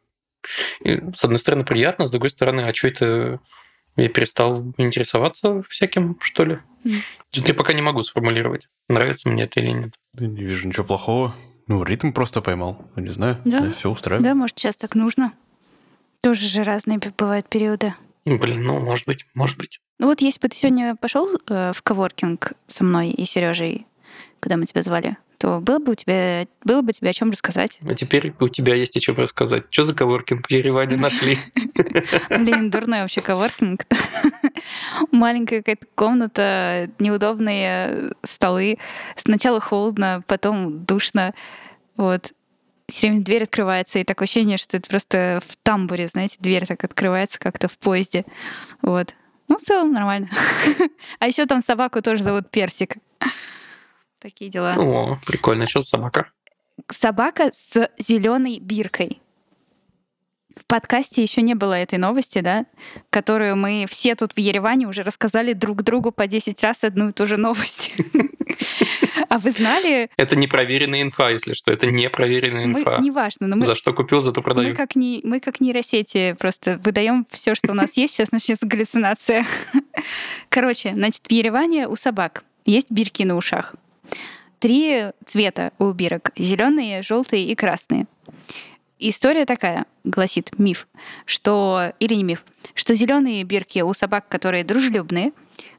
И, 0.81 1.01
с 1.15 1.25
одной 1.25 1.39
стороны, 1.39 1.65
приятно, 1.65 2.07
с 2.07 2.11
другой 2.11 2.31
стороны, 2.31 2.63
а 2.63 2.75
что 2.75 2.89
это 2.89 3.41
я 3.97 4.09
перестал 4.09 4.75
интересоваться 4.77 5.63
всяким, 5.69 6.19
что 6.21 6.45
ли? 6.45 6.59
Я 7.33 7.55
пока 7.55 7.73
не 7.73 7.83
могу 7.83 8.03
сформулировать, 8.03 8.69
нравится 8.89 9.29
мне 9.29 9.45
это 9.45 9.61
или 9.61 9.71
нет. 9.71 9.95
Да 10.13 10.27
Не 10.27 10.45
вижу 10.45 10.67
ничего 10.67 10.85
плохого. 10.85 11.35
Ну, 11.69 11.83
ритм 11.85 12.13
просто 12.13 12.43
поймал. 12.43 12.85
Не 12.97 13.11
знаю. 13.11 13.39
Да. 13.45 13.71
Все 13.71 13.91
устраивает. 13.91 14.25
Да, 14.25 14.35
может, 14.35 14.59
сейчас 14.59 14.77
так 14.77 14.95
нужно. 14.95 15.33
Тоже 16.21 16.47
же 16.47 16.65
разные 16.65 16.99
бывают 17.17 17.49
периоды. 17.49 17.95
Блин, 18.25 18.63
ну, 18.63 18.81
может 18.81 19.07
быть, 19.07 19.27
может 19.35 19.59
быть. 19.59 19.81
Ну 19.99 20.07
вот 20.07 20.21
если 20.21 20.41
бы 20.41 20.49
ты 20.49 20.57
сегодня 20.57 20.97
пошел 20.97 21.29
э, 21.49 21.73
в 21.75 21.83
коворкинг 21.83 22.53
со 22.67 22.85
мной 22.85 23.11
и 23.11 23.25
Сережей, 23.25 23.87
когда 24.41 24.57
мы 24.57 24.67
тебя 24.67 24.83
звали, 24.83 25.17
то 25.39 25.59
было 25.59 25.81
бы 25.81 25.93
у 25.93 25.95
тебя, 25.97 26.47
было 26.65 26.83
бы 26.83 26.93
тебе 26.93 27.11
о 27.11 27.13
чем 27.13 27.31
рассказать. 27.31 27.81
А 27.85 27.95
теперь 27.95 28.33
у 28.39 28.49
тебя 28.49 28.77
есть 28.77 28.97
о 28.97 29.01
чем 29.01 29.17
рассказать. 29.17 29.65
Что 29.71 29.83
за 29.83 29.93
коворкинг 29.93 30.47
в 30.47 30.51
Ереване 30.53 30.97
нашли? 30.97 31.37
Блин, 32.31 32.71
дурной 32.71 33.01
вообще 33.01 33.23
коворкинг. 33.23 33.85
Маленькая 35.11 35.59
какая-то 35.59 35.87
комната, 35.97 36.91
неудобные 37.01 38.13
столы. 38.23 38.79
Сначала 39.17 39.59
холодно, 39.59 40.23
потом 40.29 40.85
душно. 40.85 41.35
Вот. 41.97 42.33
Все 42.93 43.09
время 43.09 43.25
дверь 43.25 43.45
открывается, 43.45 43.99
и 43.99 44.05
такое 44.05 44.27
ощущение, 44.27 44.59
что 44.59 44.77
это 44.77 44.89
просто 44.89 45.41
в 45.47 45.57
тамбуре, 45.57 46.09
знаете, 46.09 46.37
дверь 46.41 46.67
так 46.67 46.85
открывается 46.85 47.39
как-то 47.39 47.67
в 47.67 47.79
поезде. 47.79 48.27
Вот. 48.83 49.15
Ну, 49.49 49.57
в 49.57 49.63
целом 49.63 49.93
нормально. 49.93 50.29
А 51.19 51.27
еще 51.27 51.47
там 51.47 51.63
собаку 51.63 52.03
тоже 52.03 52.23
зовут 52.23 52.51
Персик. 52.51 52.97
Такие 54.19 54.51
дела. 54.51 54.75
О, 54.77 55.19
прикольно. 55.27 55.67
Что 55.67 55.81
за 55.81 55.87
собака? 55.87 56.31
Собака 56.91 57.49
с 57.53 57.89
зеленой 57.99 58.59
биркой. 58.61 59.22
В 60.57 60.65
подкасте 60.67 61.23
еще 61.23 61.43
не 61.43 61.55
было 61.55 61.75
этой 61.75 61.99
новости, 61.99 62.41
да, 62.41 62.67
которую 63.11 63.57
мы 63.57 63.87
все 63.89 64.15
тут 64.15 64.33
в 64.33 64.39
Ереване 64.39 64.87
уже 64.87 65.03
рассказали 65.03 65.53
друг 65.53 65.83
другу 65.83 66.13
по 66.13 66.27
10 66.27 66.63
раз 66.63 66.85
одну 66.85 67.11
и 67.11 67.13
ту 67.13 67.27
же 67.27 67.37
новость. 67.37 67.93
А 69.29 69.39
вы 69.39 69.51
знали... 69.51 70.11
Это 70.19 70.37
не 70.37 70.47
проверенная 70.47 71.01
инфа, 71.01 71.31
если 71.31 71.55
что. 71.55 71.73
Это 71.73 71.87
не 71.87 72.11
проверенная 72.11 72.67
инфа. 72.67 72.99
Неважно, 72.99 73.47
но 73.47 73.57
мы... 73.57 73.65
За 73.65 73.75
что 73.75 73.95
купил, 73.95 74.21
зато 74.21 74.43
продаю. 74.43 74.71
Мы 74.71 74.75
как, 74.75 74.95
не, 74.95 75.23
мы 75.25 75.41
как 75.41 75.59
нейросети 75.61 76.37
просто 76.39 76.79
выдаем 76.85 77.27
все, 77.31 77.55
что 77.55 77.73
у 77.73 77.75
нас 77.75 77.97
есть. 77.97 78.15
Сейчас 78.15 78.31
начнется 78.31 78.67
галлюцинация. 78.67 79.47
Короче, 80.51 80.93
значит, 80.93 81.23
в 81.27 81.33
Ереване 81.33 81.89
у 81.89 81.97
собак 81.97 82.45
есть 82.67 82.91
бирки 82.91 83.23
на 83.23 83.37
ушах. 83.37 83.75
Три 84.59 85.13
цвета 85.25 85.73
у 85.79 85.91
бирок. 85.93 86.31
Зеленые, 86.37 87.03
желтые 87.03 87.47
и 87.47 87.55
красные. 87.55 88.07
История 89.05 89.47
такая, 89.47 89.87
гласит 90.05 90.57
миф, 90.61 90.87
что, 91.27 91.93
или 91.99 92.15
не 92.15 92.23
миф, 92.23 92.45
что 92.75 92.95
зеленые 92.95 93.43
бирки 93.43 93.81
у 93.81 93.93
собак, 93.95 94.29
которые 94.29 94.63
дружелюбные, 94.63 95.33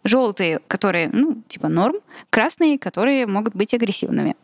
желтые, 0.04 0.60
которые, 0.68 1.08
ну, 1.08 1.42
типа 1.48 1.70
норм, 1.70 1.96
красные, 2.30 2.78
которые 2.78 3.26
могут 3.26 3.56
быть 3.56 3.74
агрессивными. 3.74 4.36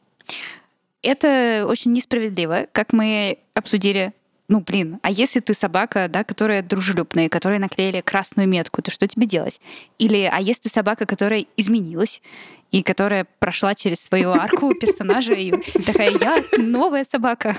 Это 1.02 1.66
очень 1.68 1.92
несправедливо, 1.92 2.68
как 2.72 2.94
мы 2.94 3.40
обсудили. 3.54 4.14
Ну, 4.50 4.62
блин, 4.62 5.00
а 5.04 5.12
если 5.12 5.40
ты 5.42 5.54
собака, 5.54 6.08
да, 6.10 6.24
которая 6.24 6.64
дружелюбная, 6.64 7.30
которая 7.30 7.60
наклеили 7.60 8.02
красную 8.02 8.50
метку, 8.50 8.82
то 8.82 8.90
что 8.90 9.08
тебе 9.08 9.28
делать? 9.28 9.62
Или, 10.00 10.28
а 10.30 10.40
если 10.42 10.64
ты 10.64 10.70
собака, 10.70 11.06
которая 11.06 11.46
изменилась, 11.56 12.24
и 12.72 12.82
которая 12.82 13.28
прошла 13.38 13.76
через 13.76 14.02
свою 14.02 14.32
арку 14.32 14.74
персонажа 14.82 15.34
и 15.34 15.52
такая, 15.86 16.12
я 16.20 16.44
новая 16.58 17.06
собака, 17.06 17.56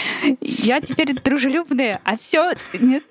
я 0.40 0.80
теперь 0.80 1.14
дружелюбная, 1.14 2.00
а 2.04 2.16
все, 2.16 2.52
нет, 2.80 3.04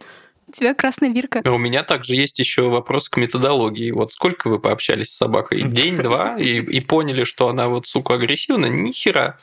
у 0.50 0.52
тебя 0.52 0.74
красная 0.74 1.10
вирка. 1.10 1.42
А 1.46 1.52
у 1.52 1.58
меня 1.58 1.84
также 1.84 2.16
есть 2.16 2.40
еще 2.40 2.64
вопрос 2.64 3.08
к 3.08 3.16
методологии. 3.16 3.92
Вот 3.92 4.12
сколько 4.12 4.50
вы 4.50 4.60
пообщались 4.60 5.12
с 5.12 5.18
собакой? 5.18 5.64
День-два 5.66 6.38
и, 6.38 6.60
и 6.60 6.82
поняли, 6.82 7.24
что 7.24 7.48
она 7.48 7.70
вот, 7.70 7.88
сука, 7.88 8.16
агрессивна? 8.16 8.66
Ни 8.66 8.92
хера. 8.92 9.38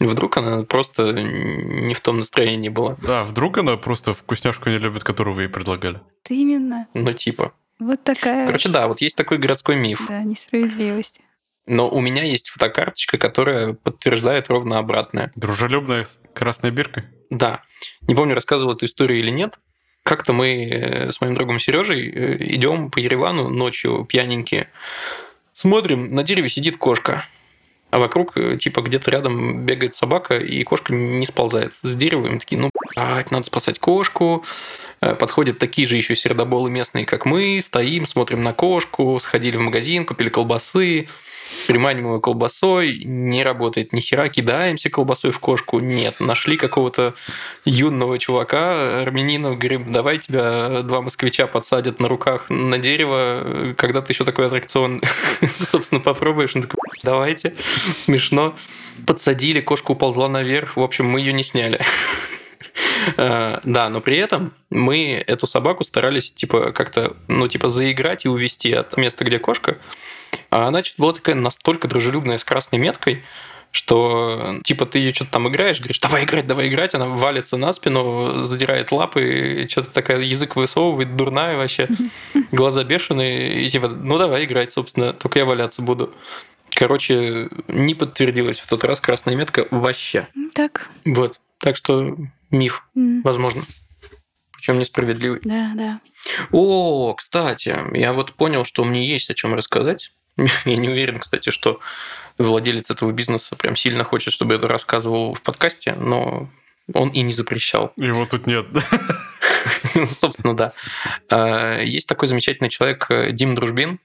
Вдруг 0.00 0.36
она 0.36 0.62
просто 0.62 1.12
не 1.12 1.92
в 1.94 2.00
том 2.00 2.18
настроении 2.18 2.68
была. 2.68 2.96
Да, 3.02 3.24
вдруг 3.24 3.58
она 3.58 3.76
просто 3.76 4.14
вкусняшку 4.14 4.70
не 4.70 4.78
любит, 4.78 5.02
которую 5.02 5.34
вы 5.34 5.42
ей 5.42 5.48
предлагали. 5.48 6.00
Ты 6.22 6.36
именно. 6.36 6.86
Ну, 6.94 7.12
типа. 7.12 7.52
Вот 7.80 8.02
такая. 8.04 8.46
Короче, 8.46 8.68
да, 8.68 8.86
вот 8.86 9.00
есть 9.00 9.16
такой 9.16 9.38
городской 9.38 9.76
миф. 9.76 10.04
Да, 10.08 10.22
несправедливость. 10.22 11.20
Но 11.66 11.88
у 11.90 12.00
меня 12.00 12.22
есть 12.22 12.48
фотокарточка, 12.48 13.18
которая 13.18 13.74
подтверждает 13.74 14.48
ровно 14.48 14.78
обратное. 14.78 15.32
Дружелюбная 15.36 16.06
красная 16.32 16.70
бирка? 16.70 17.04
Да. 17.28 17.62
Не 18.02 18.14
помню, 18.14 18.34
рассказывал 18.34 18.72
эту 18.74 18.86
историю 18.86 19.18
или 19.18 19.30
нет. 19.30 19.58
Как-то 20.02 20.32
мы 20.32 20.64
э, 20.64 21.10
с 21.10 21.20
моим 21.20 21.34
другом 21.34 21.60
Сережей 21.60 22.08
э, 22.08 22.36
идем 22.54 22.90
по 22.90 22.98
Еревану 22.98 23.50
ночью 23.50 24.06
пьяненькие. 24.06 24.70
Смотрим, 25.52 26.14
на 26.14 26.22
дереве 26.22 26.48
сидит 26.48 26.78
кошка. 26.78 27.24
А 27.90 27.98
вокруг, 27.98 28.36
э, 28.36 28.56
типа, 28.58 28.82
где-то 28.82 29.10
рядом 29.10 29.64
бегает 29.64 29.94
собака, 29.94 30.38
и 30.38 30.62
кошка 30.64 30.92
не 30.92 31.24
сползает 31.26 31.74
с 31.80 31.94
дерева. 31.94 32.26
И 32.26 32.30
мы 32.30 32.38
такие, 32.38 32.60
ну, 32.60 32.70
блядь, 32.94 33.30
надо 33.30 33.46
спасать 33.46 33.78
кошку. 33.78 34.44
Подходят 35.00 35.58
такие 35.58 35.86
же 35.86 35.96
еще 35.96 36.16
сердоболы 36.16 36.70
местные, 36.70 37.06
как 37.06 37.24
мы. 37.24 37.60
Стоим, 37.62 38.04
смотрим 38.04 38.42
на 38.42 38.52
кошку. 38.52 39.18
Сходили 39.20 39.56
в 39.56 39.60
магазин, 39.60 40.04
купили 40.04 40.28
колбасы 40.28 41.08
приманиваем 41.66 42.20
колбасой, 42.20 43.02
не 43.04 43.42
работает 43.42 43.92
ни 43.92 44.00
хера, 44.00 44.28
кидаемся 44.28 44.90
колбасой 44.90 45.30
в 45.30 45.38
кошку, 45.38 45.80
нет. 45.80 46.16
Нашли 46.20 46.56
какого-то 46.56 47.14
юного 47.64 48.18
чувака, 48.18 49.02
армянина, 49.02 49.54
говорим, 49.54 49.90
давай 49.92 50.18
тебя 50.18 50.82
два 50.82 51.02
москвича 51.02 51.46
подсадят 51.46 52.00
на 52.00 52.08
руках 52.08 52.50
на 52.50 52.78
дерево, 52.78 53.74
когда 53.76 54.02
ты 54.02 54.12
еще 54.12 54.24
такой 54.24 54.46
аттракцион, 54.46 55.02
собственно, 55.66 56.00
попробуешь. 56.00 56.54
Он 56.56 56.62
такой, 56.62 56.78
давайте, 57.02 57.54
смешно. 57.96 58.56
Подсадили, 59.06 59.60
кошка 59.60 59.92
уползла 59.92 60.28
наверх, 60.28 60.76
в 60.76 60.82
общем, 60.82 61.06
мы 61.06 61.20
ее 61.20 61.32
не 61.32 61.44
сняли. 61.44 61.80
А, 63.16 63.60
да, 63.64 63.88
но 63.88 64.00
при 64.00 64.16
этом 64.16 64.52
мы 64.70 65.22
эту 65.26 65.46
собаку 65.46 65.84
старались 65.84 66.32
типа 66.32 66.72
как-то, 66.72 67.16
ну 67.28 67.48
типа 67.48 67.68
заиграть 67.68 68.24
и 68.24 68.28
увести 68.28 68.72
от 68.72 68.96
места, 68.96 69.24
где 69.24 69.38
кошка. 69.38 69.78
А 70.50 70.68
она 70.68 70.82
была 70.96 71.12
такая 71.12 71.34
настолько 71.34 71.88
дружелюбная 71.88 72.38
с 72.38 72.44
красной 72.44 72.78
меткой, 72.78 73.24
что 73.70 74.56
типа 74.64 74.86
ты 74.86 74.98
ее 74.98 75.12
что-то 75.12 75.32
там 75.32 75.48
играешь, 75.48 75.78
говоришь, 75.78 75.98
давай 75.98 76.24
играть, 76.24 76.46
давай 76.46 76.68
играть, 76.68 76.94
она 76.94 77.06
валится 77.06 77.56
на 77.56 77.72
спину, 77.72 78.42
задирает 78.44 78.92
лапы, 78.92 79.66
что-то 79.68 79.92
такая 79.92 80.20
язык 80.20 80.56
высовывает, 80.56 81.16
дурная 81.16 81.56
вообще, 81.56 81.88
глаза 82.50 82.84
бешеные, 82.84 83.64
и 83.64 83.68
типа, 83.68 83.88
ну 83.88 84.18
давай 84.18 84.44
играть, 84.44 84.72
собственно, 84.72 85.12
только 85.12 85.40
я 85.40 85.44
валяться 85.44 85.82
буду. 85.82 86.14
Короче, 86.70 87.48
не 87.66 87.94
подтвердилась 87.94 88.58
в 88.58 88.66
тот 88.66 88.84
раз 88.84 89.00
красная 89.00 89.34
метка 89.34 89.66
вообще. 89.70 90.28
Так. 90.54 90.88
Вот. 91.04 91.40
Так 91.58 91.76
что 91.76 92.16
миф, 92.50 92.84
mm. 92.96 93.22
возможно. 93.22 93.64
Причем 94.52 94.78
несправедливый. 94.78 95.40
Да, 95.44 95.72
да. 95.74 96.00
О, 96.50 97.14
кстати, 97.14 97.76
я 97.94 98.12
вот 98.12 98.32
понял, 98.34 98.64
что 98.64 98.84
мне 98.84 99.06
есть 99.06 99.30
о 99.30 99.34
чем 99.34 99.54
рассказать. 99.54 100.12
Я 100.64 100.76
не 100.76 100.88
уверен, 100.88 101.18
кстати, 101.18 101.50
что 101.50 101.80
владелец 102.38 102.90
этого 102.90 103.12
бизнеса 103.12 103.56
прям 103.56 103.76
сильно 103.76 104.04
хочет, 104.04 104.32
чтобы 104.32 104.54
я 104.54 104.58
это 104.58 104.68
рассказывал 104.68 105.34
в 105.34 105.42
подкасте, 105.42 105.94
но 105.94 106.48
он 106.94 107.10
и 107.10 107.22
не 107.22 107.32
запрещал. 107.32 107.92
Его 107.96 108.26
тут 108.26 108.46
нет. 108.46 108.66
Собственно, 110.06 110.56
да. 110.56 110.72
А, 111.30 111.80
есть 111.82 112.06
такой 112.06 112.28
замечательный 112.28 112.70
человек 112.70 113.06
э, 113.10 113.32
Дим 113.32 113.54
Дружбин, 113.54 113.98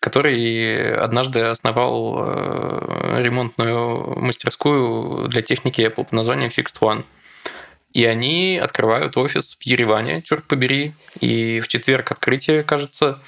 который 0.00 0.96
однажды 0.96 1.40
основал 1.40 2.16
э, 2.18 3.22
ремонтную 3.22 4.18
мастерскую 4.18 5.28
для 5.28 5.42
техники 5.42 5.80
Apple 5.80 6.04
под 6.04 6.12
названием 6.12 6.50
Fixed 6.50 6.78
One. 6.80 7.04
И 7.96 8.04
они 8.04 8.60
открывают 8.62 9.16
офис 9.16 9.56
в 9.58 9.62
Ереване, 9.62 10.20
черт 10.20 10.44
побери. 10.44 10.92
И 11.22 11.60
в 11.60 11.68
четверг 11.68 12.12
открытие, 12.12 12.62
кажется. 12.62 13.22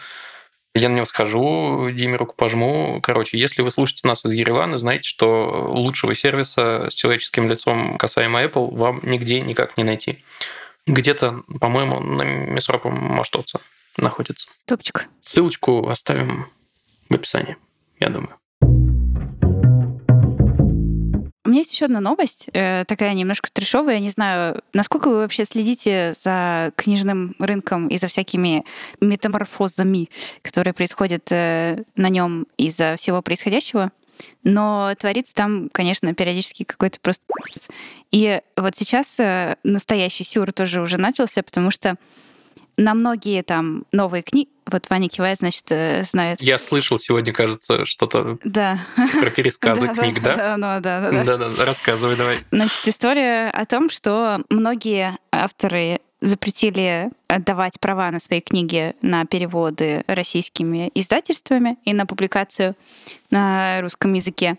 Я 0.74 0.90
на 0.90 0.96
него 0.96 1.06
схожу, 1.06 1.88
Диме 1.90 2.16
руку 2.16 2.34
пожму. 2.36 3.00
Короче, 3.02 3.38
если 3.38 3.62
вы 3.62 3.70
слушаете 3.70 4.06
нас 4.06 4.26
из 4.26 4.32
Еревана, 4.32 4.76
знаете, 4.76 5.08
что 5.08 5.70
лучшего 5.70 6.14
сервиса 6.14 6.88
с 6.90 6.92
человеческим 6.92 7.48
лицом 7.48 7.96
касаемо 7.96 8.44
Apple 8.44 8.76
вам 8.76 9.00
нигде 9.04 9.40
никак 9.40 9.78
не 9.78 9.84
найти. 9.84 10.22
Где-то, 10.86 11.44
по-моему, 11.62 12.00
на 12.00 12.24
Месропом 12.24 12.92
Маштоца 12.92 13.62
находится. 13.96 14.50
Топчик. 14.66 15.08
Ссылочку 15.20 15.88
оставим 15.88 16.46
в 17.08 17.14
описании, 17.14 17.56
я 18.00 18.10
думаю. 18.10 18.38
У 21.48 21.50
меня 21.50 21.60
есть 21.60 21.72
еще 21.72 21.86
одна 21.86 22.00
новость, 22.00 22.50
э, 22.52 22.84
такая 22.86 23.14
немножко 23.14 23.48
трешовая. 23.50 23.94
Я 23.94 24.00
не 24.00 24.10
знаю, 24.10 24.60
насколько 24.74 25.08
вы 25.08 25.20
вообще 25.20 25.46
следите 25.46 26.14
за 26.22 26.72
книжным 26.76 27.34
рынком 27.38 27.88
и 27.88 27.96
за 27.96 28.08
всякими 28.08 28.66
метаморфозами, 29.00 30.10
которые 30.42 30.74
происходят 30.74 31.32
э, 31.32 31.84
на 31.96 32.10
нем 32.10 32.46
из-за 32.58 32.96
всего 32.98 33.22
происходящего. 33.22 33.92
Но 34.44 34.92
творится 34.98 35.34
там, 35.34 35.70
конечно, 35.72 36.12
периодически 36.12 36.64
какой-то 36.64 37.00
просто... 37.00 37.24
И 38.10 38.42
вот 38.58 38.76
сейчас 38.76 39.18
э, 39.18 39.56
настоящий 39.64 40.24
сюр 40.24 40.52
тоже 40.52 40.82
уже 40.82 40.98
начался, 40.98 41.42
потому 41.42 41.70
что 41.70 41.96
на 42.76 42.94
многие 42.94 43.42
там 43.42 43.84
новые 43.92 44.22
книги, 44.22 44.48
вот 44.66 44.86
Ваня 44.90 45.08
кивает, 45.08 45.38
значит, 45.38 45.64
э, 45.70 46.02
знает. 46.02 46.40
Я 46.42 46.58
слышал 46.58 46.98
сегодня, 46.98 47.32
кажется, 47.32 47.84
что-то 47.84 48.38
да. 48.44 48.80
про 48.96 49.30
пересказы 49.30 49.88
книг, 49.88 50.22
да? 50.22 50.56
Да, 50.56 50.80
да, 50.80 51.10
да. 51.10 51.24
Да, 51.24 51.36
да, 51.36 51.64
рассказывай 51.64 52.16
давай. 52.16 52.44
Значит, 52.50 52.86
история 52.86 53.50
о 53.50 53.64
том, 53.64 53.88
что 53.88 54.42
многие 54.50 55.16
авторы 55.32 56.00
запретили 56.20 57.10
отдавать 57.28 57.78
права 57.80 58.10
на 58.10 58.20
свои 58.20 58.40
книги 58.40 58.94
на 59.02 59.24
переводы 59.24 60.04
российскими 60.06 60.90
издательствами 60.94 61.78
и 61.84 61.92
на 61.92 62.06
публикацию 62.06 62.74
на 63.30 63.80
русском 63.80 64.12
языке. 64.14 64.58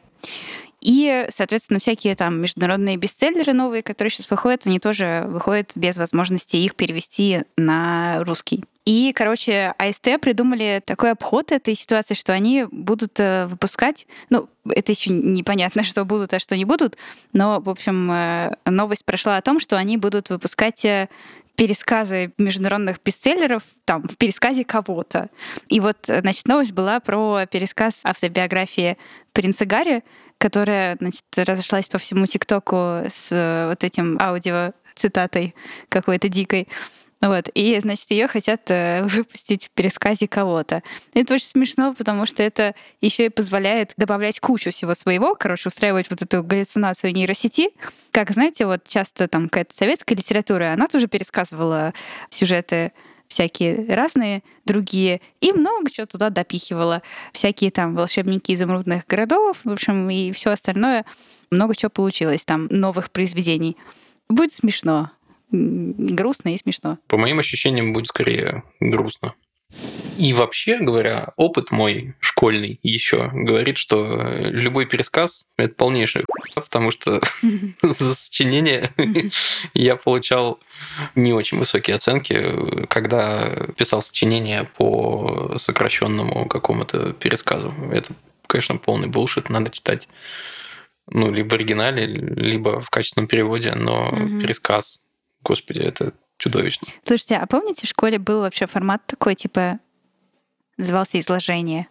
И, 0.82 1.28
соответственно, 1.30 1.80
всякие 1.80 2.16
там 2.16 2.42
международные 2.42 2.98
бестселлеры 2.98 3.54
новые, 3.54 3.84
которые 3.84 4.12
сейчас 4.12 4.30
выходят, 4.30 4.66
они 4.66 4.80
тоже 4.80 5.26
выходят 5.28 5.72
без 5.76 5.98
возможности 5.98 6.58
их 6.58 6.76
перевести 6.76 7.44
на 7.58 8.24
русский. 8.24 8.64
И, 8.86 9.14
короче, 9.14 9.76
АСТ 9.78 10.20
придумали 10.20 10.82
такой 10.84 11.12
обход 11.12 11.52
этой 11.52 11.76
ситуации, 11.76 12.16
что 12.16 12.34
они 12.34 12.66
будут 12.72 13.20
э, 13.20 13.46
выпускать, 13.46 14.08
ну, 14.32 14.50
это 14.68 14.92
еще 14.92 15.12
непонятно, 15.12 15.84
что 15.84 16.06
будут, 16.06 16.34
а 16.34 16.40
что 16.40 16.58
не 16.58 16.66
будут, 16.66 16.98
но, 17.34 17.60
в 17.60 17.70
общем, 17.70 18.12
э, 18.12 18.56
новость 18.66 19.06
прошла 19.06 19.38
о 19.38 19.42
том, 19.42 19.60
что 19.60 19.78
они 19.78 19.98
будут 19.98 20.30
выпускать 20.30 20.84
э, 20.86 21.10
пересказы 21.56 22.32
международных 22.38 23.00
бестселлеров 23.04 23.64
там 23.84 24.08
в 24.08 24.18
пересказе 24.18 24.64
кого-то. 24.64 25.30
И 25.68 25.82
вот, 25.82 25.98
значит, 26.08 26.48
новость 26.48 26.72
была 26.72 27.02
про 27.02 27.46
пересказ 27.46 28.00
автобиографии 28.04 28.98
принца 29.34 29.66
Гарри, 29.66 30.04
которая, 30.40 30.98
значит, 31.00 31.24
разошлась 31.36 31.88
по 31.88 32.00
всему 32.00 32.26
ТикТоку 32.26 33.04
с 33.12 33.68
вот 33.70 33.84
этим 33.84 34.18
аудио 34.20 34.74
цитатой 34.96 35.54
какой-то 35.90 36.28
дикой. 36.28 36.68
Вот. 37.22 37.50
И, 37.54 37.78
значит, 37.82 38.10
ее 38.12 38.28
хотят 38.28 38.72
э, 38.72 39.04
выпустить 39.10 39.66
в 39.66 39.70
пересказе 39.72 40.28
кого-то. 40.28 40.84
Это 41.14 41.34
очень 41.34 41.48
смешно, 41.48 41.94
потому 41.94 42.26
что 42.26 42.44
это 42.44 42.76
еще 43.02 43.26
и 43.26 43.30
позволяет 43.30 43.94
добавлять 43.98 44.40
кучу 44.40 44.72
всего 44.72 44.94
своего, 44.96 45.36
короче, 45.36 45.68
устраивать 45.68 46.10
вот 46.10 46.22
эту 46.22 46.44
галлюцинацию 46.44 47.14
нейросети. 47.14 47.72
Как, 48.12 48.32
знаете, 48.32 48.66
вот 48.66 48.88
часто 48.88 49.28
там 49.28 49.50
какая-то 49.50 49.76
советская 49.76 50.18
литература, 50.18 50.74
она 50.74 50.88
тоже 50.88 51.08
пересказывала 51.08 51.94
сюжеты 52.30 52.94
всякие 53.30 53.86
разные 53.88 54.44
другие, 54.66 55.22
и 55.40 55.54
много 55.54 55.90
чего 55.90 56.06
туда 56.06 56.30
допихивала. 56.30 57.02
Всякие 57.32 57.72
там 57.72 57.96
волшебники 57.96 58.52
изумрудных 58.52 59.06
городов, 59.08 59.60
в 59.64 59.72
общем, 59.72 60.10
и 60.10 60.34
все 60.34 60.52
остальное. 60.52 61.06
Много 61.50 61.76
чего 61.76 61.90
получилось 61.90 62.44
там, 62.44 62.68
новых 62.70 63.12
произведений. 63.12 63.78
Будет 64.28 64.52
смешно 64.52 65.12
грустно 65.52 66.54
и 66.54 66.58
смешно. 66.58 67.00
По 67.08 67.18
моим 67.18 67.40
ощущениям, 67.40 67.94
будет 67.94 68.08
скорее 68.08 68.64
грустно. 68.80 69.34
И 70.18 70.34
вообще 70.34 70.80
говоря, 70.80 71.32
опыт 71.38 71.72
мой 71.72 72.14
школьный 72.20 72.80
еще 72.84 73.30
говорит, 73.32 73.78
что 73.78 74.36
любой 74.40 74.86
пересказ— 74.86 75.46
это 75.58 75.74
полнейший 75.74 76.26
потому 76.56 76.92
что 76.92 77.22
за 77.82 78.16
сочинение 78.16 78.92
я 79.74 79.96
получал 79.96 80.60
не 81.16 81.32
очень 81.34 81.58
высокие 81.58 81.96
оценки, 81.96 82.86
когда 82.88 83.50
писал 83.78 84.02
сочинение 84.02 84.66
по 84.66 85.56
сокращенному 85.58 86.48
какому-то 86.48 87.14
пересказу. 87.14 87.74
Это, 87.92 88.14
конечно, 88.48 88.78
полный 88.78 89.08
булшит, 89.08 89.50
надо 89.50 89.72
читать 89.72 90.10
ну, 91.08 91.32
либо 91.32 91.52
в 91.52 91.54
оригинале, 91.54 92.06
либо 92.06 92.80
в 92.80 92.90
качественном 92.90 93.28
переводе, 93.28 93.74
но 93.74 94.12
пересказ 94.42 95.02
Господи, 95.42 95.80
это 95.80 96.14
чудовищно. 96.40 96.88
Слушайте, 97.06 97.36
а 97.36 97.46
помните, 97.46 97.86
в 97.86 97.90
школе 97.90 98.18
был 98.18 98.40
вообще 98.40 98.66
формат 98.66 99.06
такой, 99.06 99.36
типа, 99.36 99.80
назывался 100.78 101.20
изложение? 101.20 101.88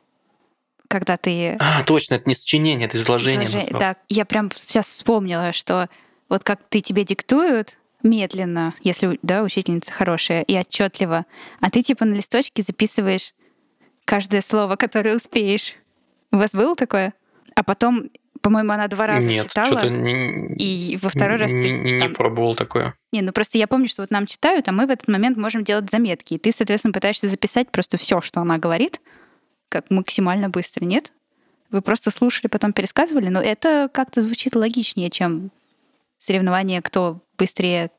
Когда 0.88 1.16
ты... 1.18 1.56
А, 1.60 1.84
точно, 1.84 2.14
это 2.14 2.28
не 2.28 2.34
сочинение, 2.34 2.86
это 2.86 2.96
изложение. 2.96 3.46
изложение 3.46 3.78
да, 3.78 3.96
я 4.08 4.24
прям 4.24 4.50
сейчас 4.56 4.88
вспомнила, 4.88 5.52
что 5.52 5.88
вот 6.30 6.42
как 6.44 6.60
ты 6.68 6.80
тебе 6.80 7.04
диктуют 7.04 7.78
медленно, 8.02 8.74
если 8.82 9.18
да, 9.22 9.42
учительница 9.42 9.92
хорошая 9.92 10.42
и 10.42 10.56
отчетливо, 10.58 11.26
а 11.60 11.70
ты 11.70 11.82
типа 11.82 12.06
на 12.06 12.14
листочке 12.14 12.62
записываешь 12.62 13.34
каждое 14.06 14.40
слово, 14.40 14.76
которое 14.76 15.14
успеешь. 15.14 15.74
У 16.32 16.38
вас 16.38 16.52
было 16.52 16.74
такое? 16.74 17.12
А 17.54 17.62
потом 17.62 18.10
по-моему, 18.40 18.72
она 18.72 18.88
два 18.88 19.06
раза 19.06 19.26
Нет, 19.26 19.48
читала. 19.48 19.84
Не, 19.88 20.54
и 20.54 20.96
во 20.96 21.08
второй 21.08 21.36
раз 21.38 21.52
не, 21.52 21.62
ты... 21.62 21.70
Не, 21.70 21.92
не 22.00 22.08
пробовал 22.08 22.54
такое. 22.54 22.94
Не, 23.12 23.22
ну 23.22 23.32
просто 23.32 23.58
я 23.58 23.66
помню, 23.66 23.88
что 23.88 24.02
вот 24.02 24.10
нам 24.10 24.26
читают, 24.26 24.68
а 24.68 24.72
мы 24.72 24.86
в 24.86 24.90
этот 24.90 25.08
момент 25.08 25.36
можем 25.36 25.64
делать 25.64 25.90
заметки. 25.90 26.34
И 26.34 26.38
ты, 26.38 26.52
соответственно, 26.52 26.92
пытаешься 26.92 27.28
записать 27.28 27.70
просто 27.70 27.96
все, 27.96 28.20
что 28.20 28.40
она 28.40 28.58
говорит, 28.58 29.00
как 29.68 29.90
максимально 29.90 30.48
быстро, 30.50 30.84
нет? 30.84 31.12
Вы 31.70 31.82
просто 31.82 32.10
слушали, 32.10 32.48
потом 32.48 32.72
пересказывали, 32.72 33.28
но 33.28 33.40
это 33.40 33.90
как-то 33.92 34.20
звучит 34.22 34.54
логичнее, 34.54 35.10
чем 35.10 35.50
соревнование, 36.18 36.82
кто 36.82 37.20
быстрее 37.36 37.90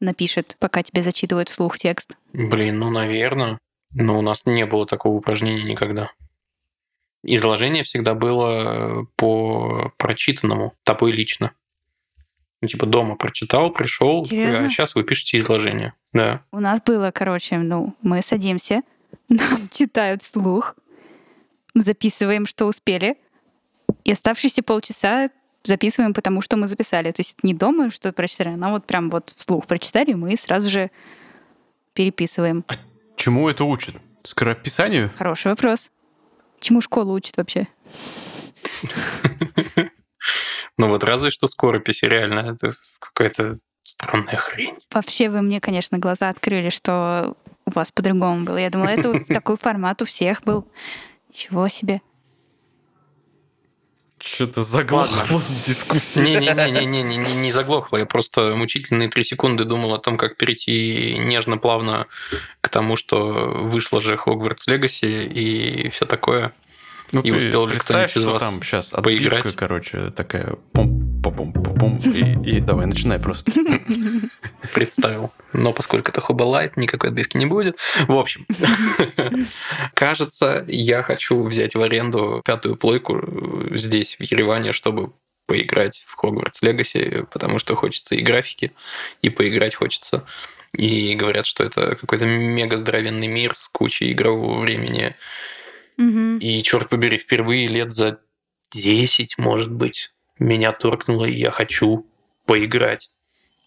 напишет, 0.00 0.56
пока 0.58 0.82
тебе 0.82 1.02
зачитывают 1.02 1.48
вслух 1.48 1.78
текст. 1.78 2.16
Блин, 2.32 2.78
ну, 2.78 2.90
наверное. 2.90 3.58
Но 3.92 4.18
у 4.18 4.22
нас 4.22 4.46
не 4.46 4.66
было 4.66 4.86
такого 4.86 5.16
упражнения 5.16 5.64
никогда. 5.64 6.12
Изложение 7.22 7.82
всегда 7.82 8.14
было 8.14 9.06
по 9.16 9.92
прочитанному, 9.98 10.72
тобой 10.84 11.12
лично. 11.12 11.52
Ну, 12.62 12.68
типа 12.68 12.86
дома 12.86 13.16
прочитал, 13.16 13.72
пришел, 13.72 14.22
а 14.22 14.26
сейчас 14.68 14.94
вы 14.94 15.02
пишете 15.02 15.38
изложение. 15.38 15.94
Да. 16.12 16.42
У 16.52 16.60
нас 16.60 16.80
было, 16.84 17.10
короче, 17.10 17.56
ну, 17.58 17.94
мы 18.02 18.20
садимся, 18.22 18.82
нам 19.28 19.68
читают 19.70 20.22
слух, 20.22 20.76
записываем, 21.74 22.46
что 22.46 22.66
успели, 22.66 23.16
и 24.04 24.12
оставшиеся 24.12 24.62
полчаса 24.62 25.30
записываем, 25.64 26.14
потому 26.14 26.42
что 26.42 26.56
мы 26.56 26.68
записали. 26.68 27.12
То 27.12 27.20
есть 27.20 27.42
не 27.42 27.54
дома 27.54 27.90
что 27.90 28.12
прочитали, 28.12 28.58
а 28.60 28.70
вот 28.70 28.86
прям 28.86 29.10
вот 29.10 29.32
вслух 29.36 29.66
прочитали, 29.66 30.12
и 30.12 30.14
мы 30.14 30.36
сразу 30.36 30.68
же 30.68 30.90
переписываем. 31.94 32.64
А 32.68 32.74
чему 33.16 33.48
это 33.48 33.64
учит? 33.64 33.96
Скорописанию? 34.22 35.10
Хороший 35.16 35.48
вопрос. 35.48 35.90
Чему 36.60 36.80
школа 36.80 37.12
учит 37.12 37.36
вообще? 37.36 37.66
Ну 40.80 40.88
вот 40.88 41.04
разве 41.04 41.30
что 41.30 41.46
скорописи, 41.46 42.06
реально, 42.06 42.38
это 42.54 42.72
какая-то 43.00 43.58
странная 43.82 44.38
хрень. 44.38 44.78
Вообще 44.90 45.28
вы 45.28 45.42
мне, 45.42 45.60
конечно, 45.60 45.98
глаза 45.98 46.30
открыли, 46.30 46.70
что 46.70 47.36
у 47.66 47.70
вас 47.72 47.92
по-другому 47.92 48.46
было. 48.46 48.56
Я 48.56 48.70
думала, 48.70 48.88
это 48.88 49.22
такой 49.28 49.58
формат 49.58 50.00
у 50.00 50.06
всех 50.06 50.42
был. 50.42 50.66
Чего 51.30 51.68
себе. 51.68 52.00
Что-то 54.22 54.62
заглохло 54.62 55.42
дискуссия. 55.66 56.22
Не-не-не, 56.22 56.86
не, 56.86 57.02
не, 57.02 57.34
не 57.34 57.50
заглохло. 57.50 57.98
Я 57.98 58.06
просто 58.06 58.54
мучительные 58.56 59.10
три 59.10 59.22
секунды 59.22 59.64
думал 59.64 59.92
о 59.92 59.98
том, 59.98 60.16
как 60.16 60.38
перейти 60.38 61.18
нежно-плавно 61.18 62.06
к 62.62 62.70
тому, 62.70 62.96
что 62.96 63.26
вышло 63.66 64.00
же 64.00 64.16
Хогвартс 64.16 64.66
Легаси 64.66 65.26
и 65.26 65.90
все 65.90 66.06
такое. 66.06 66.54
Ну, 67.12 67.20
и 67.22 67.30
ты 67.30 67.36
успел 67.36 67.66
ли 67.66 67.76
кто-нибудь 67.78 68.16
из 68.16 68.24
вас 68.24 68.42
там 68.42 68.62
сейчас 68.62 68.90
поиграть? 68.90 69.54
короче, 69.56 70.10
такая 70.10 70.56
пум 70.72 71.22
пум 71.22 71.52
пум 71.52 71.52
пум 71.52 71.96
и, 71.98 72.56
и 72.56 72.60
давай, 72.60 72.86
начинай 72.86 73.18
просто. 73.18 73.52
Представил. 74.74 75.32
Но 75.52 75.72
поскольку 75.72 76.10
это 76.10 76.20
Хоба 76.20 76.44
Лайт, 76.44 76.76
никакой 76.76 77.10
отбивки 77.10 77.36
не 77.36 77.46
будет. 77.46 77.76
В 78.06 78.16
общем, 78.16 78.46
кажется, 79.94 80.64
я 80.68 81.02
хочу 81.02 81.42
взять 81.42 81.74
в 81.74 81.82
аренду 81.82 82.42
пятую 82.44 82.76
плойку 82.76 83.20
здесь, 83.72 84.16
в 84.16 84.22
Ереване, 84.22 84.72
чтобы 84.72 85.12
поиграть 85.46 86.04
в 86.06 86.14
Хогвартс 86.14 86.62
Легаси, 86.62 87.26
потому 87.32 87.58
что 87.58 87.74
хочется 87.74 88.14
и 88.14 88.22
графики, 88.22 88.72
и 89.22 89.30
поиграть 89.30 89.74
хочется. 89.74 90.24
И 90.72 91.14
говорят, 91.16 91.46
что 91.46 91.64
это 91.64 91.96
какой-то 91.96 92.24
мега 92.26 92.76
здоровенный 92.76 93.26
мир 93.26 93.56
с 93.56 93.66
кучей 93.66 94.12
игрового 94.12 94.60
времени 94.60 95.16
Угу. 96.00 96.38
И, 96.38 96.62
черт 96.62 96.88
побери, 96.88 97.18
впервые 97.18 97.68
лет 97.68 97.92
за 97.92 98.20
10, 98.72 99.36
может 99.36 99.70
быть, 99.70 100.12
меня 100.38 100.72
торкнуло, 100.72 101.26
и 101.26 101.36
я 101.36 101.50
хочу 101.50 102.06
поиграть. 102.46 103.10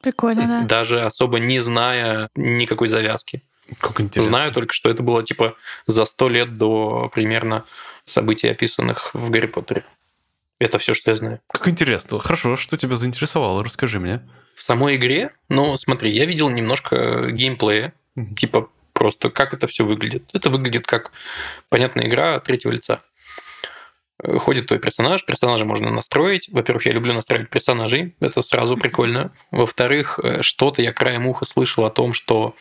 Прикольно, 0.02 0.48
да. 0.48 0.62
Даже 0.66 1.04
особо 1.04 1.40
не 1.40 1.60
зная 1.60 2.30
никакой 2.36 2.88
завязки. 2.88 3.44
Как 3.80 4.02
интересно. 4.02 4.30
Знаю 4.30 4.52
только, 4.52 4.74
что 4.74 4.90
это 4.90 5.04
было 5.04 5.24
типа 5.24 5.56
за 5.86 6.06
сто 6.06 6.28
лет 6.28 6.58
до 6.58 7.10
примерно 7.14 7.66
событий, 8.06 8.50
описанных 8.50 9.14
в 9.14 9.30
Гарри 9.30 9.48
Поттере. 9.48 9.86
Это 10.60 10.80
все, 10.80 10.94
что 10.94 11.12
я 11.12 11.16
знаю. 11.16 11.40
Как 11.48 11.68
интересно. 11.68 12.20
Хорошо, 12.20 12.58
что 12.58 12.78
тебя 12.78 12.96
заинтересовало? 12.96 13.64
Расскажи 13.64 14.00
мне. 14.00 14.22
В 14.56 14.62
самой 14.62 14.96
игре, 14.96 15.32
ну, 15.50 15.78
смотри, 15.78 16.12
я 16.12 16.26
видел 16.26 16.50
немножко 16.50 17.32
геймплея, 17.32 17.94
mm-hmm. 18.18 18.36
типа 18.36 18.70
просто, 19.04 19.30
как 19.30 19.54
это 19.54 19.68
все 19.68 19.84
выглядит. 19.84 20.30
Это 20.32 20.50
выглядит 20.50 20.88
как 20.88 21.12
понятная 21.68 22.08
игра 22.08 22.40
третьего 22.40 22.72
лица. 22.72 23.02
Э, 24.24 24.38
ходит 24.38 24.68
твой 24.68 24.80
персонаж, 24.80 25.26
персонажа 25.26 25.66
можно 25.66 25.92
настроить. 25.92 26.48
Во-первых, 26.54 26.86
я 26.86 26.94
люблю 26.94 27.14
настраивать 27.14 27.50
персонажей, 27.50 28.16
это 28.22 28.42
сразу 28.42 28.78
прикольно. 28.84 29.34
Во-вторых, 29.52 30.22
э, 30.24 30.42
что-то 30.42 30.82
я 30.82 30.94
краем 30.94 31.28
уха 31.28 31.44
слышал 31.44 31.84
о 31.84 31.90
том, 31.90 32.14
что 32.14 32.56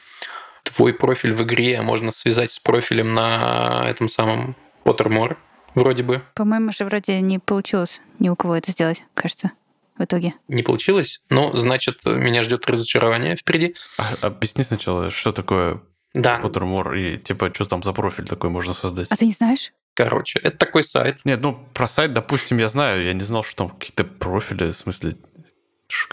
твой 0.64 0.92
профиль 0.92 1.32
в 1.32 1.44
игре 1.44 1.80
можно 1.80 2.10
связать 2.10 2.50
с 2.50 2.58
профилем 2.58 3.14
на 3.14 3.84
этом 3.88 4.08
самом 4.08 4.56
Pottermore, 4.84 5.36
вроде 5.76 6.02
бы. 6.02 6.22
По-моему, 6.34 6.72
же 6.72 6.84
вроде 6.84 7.20
не 7.20 7.38
получилось 7.38 8.00
ни 8.18 8.30
у 8.30 8.34
кого 8.34 8.56
это 8.56 8.72
сделать, 8.72 9.04
кажется. 9.14 9.52
в 9.96 10.02
итоге. 10.02 10.34
Не 10.48 10.64
получилось, 10.64 11.22
но 11.30 11.56
значит, 11.56 12.04
меня 12.04 12.42
ждет 12.42 12.68
разочарование 12.68 13.36
впереди. 13.36 13.76
А, 13.96 14.14
объясни 14.22 14.64
сначала, 14.64 15.10
что 15.10 15.30
такое 15.30 15.80
Да, 16.14 16.40
Pottermore 16.40 16.98
и 16.98 17.18
типа, 17.18 17.50
что 17.54 17.64
там 17.64 17.82
за 17.82 17.92
профиль 17.92 18.26
такой 18.26 18.50
можно 18.50 18.74
создать? 18.74 19.08
А 19.10 19.16
ты 19.16 19.26
не 19.26 19.32
знаешь? 19.32 19.72
короче, 19.94 20.38
это 20.40 20.56
такой 20.56 20.84
сайт. 20.84 21.20
Нет, 21.24 21.40
ну 21.40 21.58
про 21.74 21.88
сайт, 21.88 22.12
допустим, 22.12 22.58
я 22.58 22.68
знаю, 22.68 23.04
я 23.04 23.12
не 23.12 23.20
знал, 23.20 23.42
что 23.42 23.56
там 23.56 23.70
какие-то 23.70 24.04
профили, 24.04 24.72
в 24.72 24.76
смысле... 24.76 25.16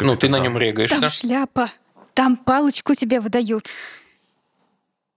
Ну, 0.02 0.16
ты 0.18 0.28
на 0.28 0.40
нем 0.40 0.58
регаешься. 0.58 1.00
Там 1.00 1.10
шляпа. 1.10 1.72
Там 2.14 2.36
палочку 2.36 2.94
тебе 2.96 3.22
выдают. 3.22 3.70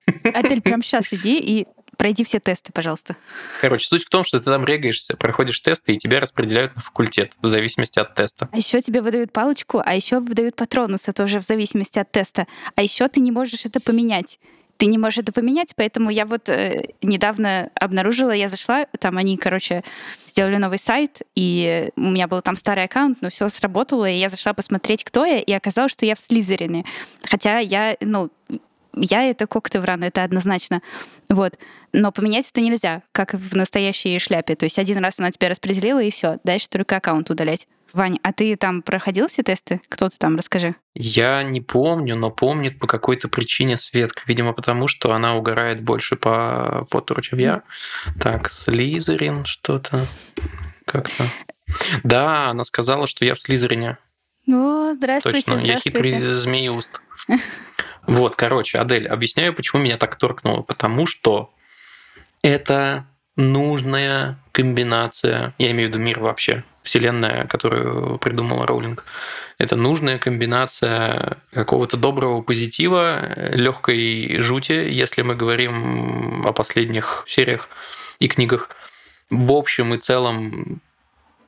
Адель, 0.07 0.63
прям 0.63 0.83
сейчас 0.83 1.13
иди 1.13 1.39
и 1.39 1.67
пройди 1.97 2.23
все 2.23 2.39
тесты, 2.39 2.73
пожалуйста. 2.73 3.17
Короче, 3.61 3.87
суть 3.87 4.05
в 4.05 4.09
том, 4.09 4.23
что 4.23 4.39
ты 4.39 4.45
там 4.45 4.65
регаешься, 4.65 5.17
проходишь 5.17 5.61
тесты, 5.61 5.95
и 5.95 5.99
тебя 5.99 6.21
распределяют 6.21 6.77
на 6.77 6.81
факультет 6.83 7.37
в 7.43 7.49
зависимости 7.49 7.99
от 7.99 8.15
теста. 8.15 8.49
А 8.53 8.57
еще 8.57 8.81
тебе 8.81 9.01
выдают 9.01 9.33
палочку, 9.33 9.83
а 9.85 9.95
еще 9.95 10.21
выдают 10.21 10.55
патронуса 10.55 11.13
тоже 11.13 11.41
в 11.41 11.45
зависимости 11.45 11.99
от 11.99 12.11
теста. 12.13 12.47
А 12.77 12.83
еще 12.83 13.09
ты 13.09 13.21
не 13.21 13.33
можешь 13.33 13.67
это 13.67 13.81
поменять. 13.81 14.39
Ты 14.83 14.87
не 14.87 14.99
можешь 14.99 15.19
это 15.19 15.33
поменять, 15.33 15.75
поэтому 15.77 16.11
я 16.11 16.27
вот 16.27 16.49
э, 16.49 16.89
недавно 17.03 17.71
обнаружила, 17.77 18.33
я 18.33 18.49
зашла, 18.49 18.87
там 18.99 19.17
они, 19.17 19.37
короче, 19.37 19.85
сделали 20.27 20.57
новый 20.57 20.81
сайт, 20.81 21.23
и 21.37 21.91
у 21.95 22.01
меня 22.01 22.27
был 22.27 22.43
там 22.43 22.57
старый 22.57 22.83
аккаунт, 22.83 23.19
но 23.21 23.31
все 23.31 23.49
сработало, 23.49 24.11
и 24.11 24.17
я 24.17 24.29
зашла 24.29 24.55
посмотреть, 24.55 25.05
кто 25.05 25.25
я, 25.25 25.39
и 25.39 25.53
оказалось, 25.53 25.93
что 25.93 26.05
я 26.05 26.17
в 26.17 26.19
Слизерине. 26.19 26.85
Хотя 27.23 27.61
я, 27.61 27.97
ну, 28.01 28.31
я 28.97 29.23
это 29.23 29.47
Коктевран, 29.47 30.03
это 30.03 30.25
однозначно. 30.25 30.83
Вот. 31.29 31.57
Но 31.93 32.11
поменять 32.11 32.51
это 32.51 32.61
нельзя, 32.61 33.03
как 33.13 33.35
в 33.35 33.55
настоящей 33.55 34.19
шляпе. 34.19 34.57
То 34.57 34.65
есть 34.65 34.81
один 34.81 34.99
раз 34.99 35.15
она 35.19 35.31
тебя 35.31 35.49
распределила, 35.49 36.03
и 36.03 36.11
все. 36.11 36.41
Дальше 36.43 36.69
только 36.69 36.97
аккаунт 36.97 37.31
удалять. 37.31 37.69
Вань, 37.93 38.19
а 38.23 38.33
ты 38.33 38.57
там 38.57 38.83
проходил 38.83 39.29
все 39.29 39.43
тесты? 39.43 39.81
Кто 39.89 40.09
ты 40.09 40.17
там, 40.19 40.37
расскажи. 40.37 40.75
Я 40.95 41.43
не 41.43 41.61
помню, 41.61 42.17
но 42.17 42.31
помнит 42.31 42.79
по 42.79 42.87
какой-то 42.87 43.29
причине 43.29 43.77
Светка. 43.77 44.23
Видимо, 44.27 44.53
потому 44.53 44.89
что 44.89 45.13
она 45.13 45.37
угорает 45.37 45.83
больше 45.83 46.17
по 46.17 46.87
Поттеру, 46.91 47.23
чем 47.23 47.39
я. 47.39 47.63
Так, 48.21 48.51
Слизерин 48.51 49.45
что-то 49.45 50.07
как-то. 50.87 51.25
Да, 52.03 52.51
она 52.51 52.65
сказала, 52.65 53.07
что 53.07 53.25
я 53.25 53.35
в 53.35 53.41
Слизерине. 53.41 53.99
О, 54.49 54.93
здравствуйте, 54.95 55.39
Точно, 55.39 55.59
я 55.61 55.79
здравствуйте. 55.79 55.99
хитрый 55.99 56.21
змеиуст. 56.21 57.01
Вот, 58.07 58.35
короче, 58.35 58.79
Адель, 58.79 59.07
объясняю, 59.07 59.55
почему 59.55 59.83
меня 59.83 59.97
так 59.97 60.17
торкнуло. 60.17 60.63
Потому 60.63 61.07
что 61.07 61.55
это 62.43 63.07
нужная 63.37 64.39
комбинация, 64.53 65.55
я 65.59 65.71
имею 65.71 65.89
в 65.89 65.93
виду 65.93 66.03
мир 66.03 66.21
вообще, 66.21 66.65
вселенная, 66.83 67.47
которую 67.47 68.19
придумала 68.19 68.67
Роулинг. 68.67 69.05
Это 69.59 69.77
нужная 69.77 70.19
комбинация 70.19 71.39
какого-то 71.53 71.97
доброго 71.97 72.43
позитива, 72.43 73.33
легкой 73.55 74.41
жути, 74.41 74.73
если 74.73 75.23
мы 75.23 75.35
говорим 75.35 76.47
о 76.47 76.53
последних 76.53 77.25
сериях 77.27 77.69
и 78.19 78.29
книгах. 78.29 78.71
В 79.31 79.53
общем 79.53 79.95
и 79.95 79.99
целом 79.99 80.81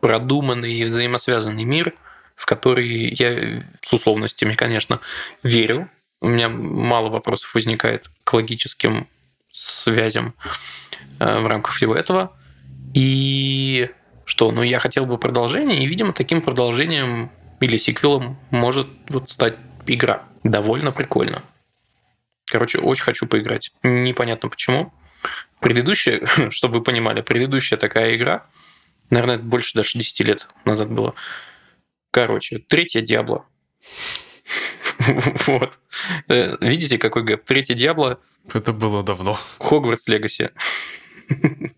продуманный 0.00 0.74
и 0.74 0.84
взаимосвязанный 0.84 1.64
мир, 1.64 1.94
в 2.36 2.46
который 2.46 3.14
я 3.14 3.62
с 3.82 3.92
условностями, 3.92 4.54
конечно, 4.54 5.00
верю. 5.42 5.88
У 6.20 6.28
меня 6.28 6.48
мало 6.48 7.10
вопросов 7.10 7.54
возникает 7.54 8.10
к 8.24 8.32
логическим 8.32 9.08
связям 9.54 10.34
э, 11.20 11.38
в 11.40 11.46
рамках 11.46 11.74
всего 11.74 11.94
этого. 11.94 12.36
И 12.92 13.88
что? 14.24 14.50
Ну, 14.50 14.62
я 14.62 14.80
хотел 14.80 15.06
бы 15.06 15.16
продолжение, 15.16 15.78
и, 15.78 15.86
видимо, 15.86 16.12
таким 16.12 16.42
продолжением 16.42 17.30
или 17.60 17.76
сиквелом 17.76 18.36
может 18.50 18.88
вот 19.08 19.30
стать 19.30 19.56
игра. 19.86 20.24
Довольно 20.42 20.90
прикольно. 20.90 21.44
Короче, 22.46 22.78
очень 22.78 23.04
хочу 23.04 23.26
поиграть. 23.26 23.72
Непонятно 23.82 24.48
почему. 24.48 24.92
Предыдущая, 25.60 26.26
чтобы 26.50 26.78
вы 26.78 26.82
понимали, 26.82 27.22
предыдущая 27.22 27.78
такая 27.78 28.16
игра, 28.16 28.46
наверное, 29.10 29.38
больше 29.38 29.74
даже 29.74 29.98
10 29.98 30.20
лет 30.20 30.48
назад 30.64 30.90
было. 30.90 31.14
Короче, 32.10 32.58
третья 32.58 33.00
Диабло. 33.00 33.46
Вот. 35.46 35.80
Э, 36.28 36.56
Видите, 36.60 36.98
какой 36.98 37.22
гэп? 37.24 37.44
Третья 37.44 37.74
Диабло, 37.74 38.20
Это 38.52 38.72
было 38.72 39.02
давно. 39.02 39.36
Хогвартс 39.58 40.08
Легаси. 40.08 40.50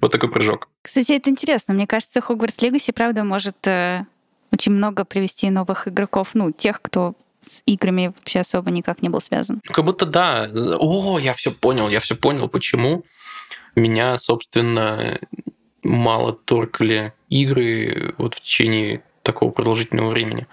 Вот 0.00 0.10
такой 0.10 0.30
прыжок. 0.30 0.68
Кстати, 0.82 1.12
это 1.12 1.30
интересно. 1.30 1.74
Мне 1.74 1.86
кажется, 1.86 2.20
Хогвартс 2.20 2.60
Легаси, 2.62 2.90
правда, 2.92 3.22
может 3.22 3.66
э, 3.66 4.06
очень 4.50 4.72
много 4.72 5.04
привести 5.04 5.50
новых 5.50 5.86
игроков, 5.88 6.30
ну, 6.34 6.50
тех, 6.50 6.80
кто 6.80 7.14
с 7.42 7.62
играми 7.66 8.12
вообще 8.16 8.40
особо 8.40 8.70
никак 8.70 9.02
не 9.02 9.08
был 9.08 9.20
связан. 9.20 9.60
Как 9.64 9.84
будто 9.84 10.06
да. 10.06 10.48
О, 10.78 11.18
я 11.18 11.32
все 11.34 11.50
понял, 11.50 11.88
я 11.88 12.00
все 12.00 12.16
понял, 12.16 12.48
почему 12.48 13.04
меня, 13.74 14.16
собственно, 14.18 15.18
мало 15.82 16.32
торкали 16.32 17.12
игры 17.28 18.14
вот 18.18 18.34
в 18.34 18.40
течение 18.40 19.02
такого 19.22 19.50
продолжительного 19.50 20.08
времени. 20.08 20.46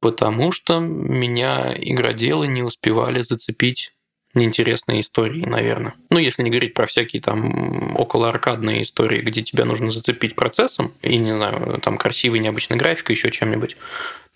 Потому 0.00 0.52
что 0.52 0.78
меня 0.78 1.74
игроделы 1.76 2.46
не 2.46 2.62
успевали 2.62 3.22
зацепить 3.22 3.92
неинтересные 4.34 5.00
истории, 5.00 5.44
наверное. 5.44 5.94
Ну, 6.10 6.18
если 6.18 6.42
не 6.42 6.50
говорить 6.50 6.74
про 6.74 6.86
всякие 6.86 7.20
там 7.22 7.96
около 7.96 8.28
аркадные 8.28 8.82
истории, 8.82 9.20
где 9.20 9.42
тебя 9.42 9.64
нужно 9.64 9.90
зацепить 9.90 10.34
процессом, 10.34 10.92
и, 11.02 11.18
не 11.18 11.34
знаю, 11.34 11.80
там 11.82 11.98
красивой 11.98 12.38
необычной 12.38 12.76
графикой, 12.76 13.16
еще 13.16 13.30
чем-нибудь, 13.30 13.76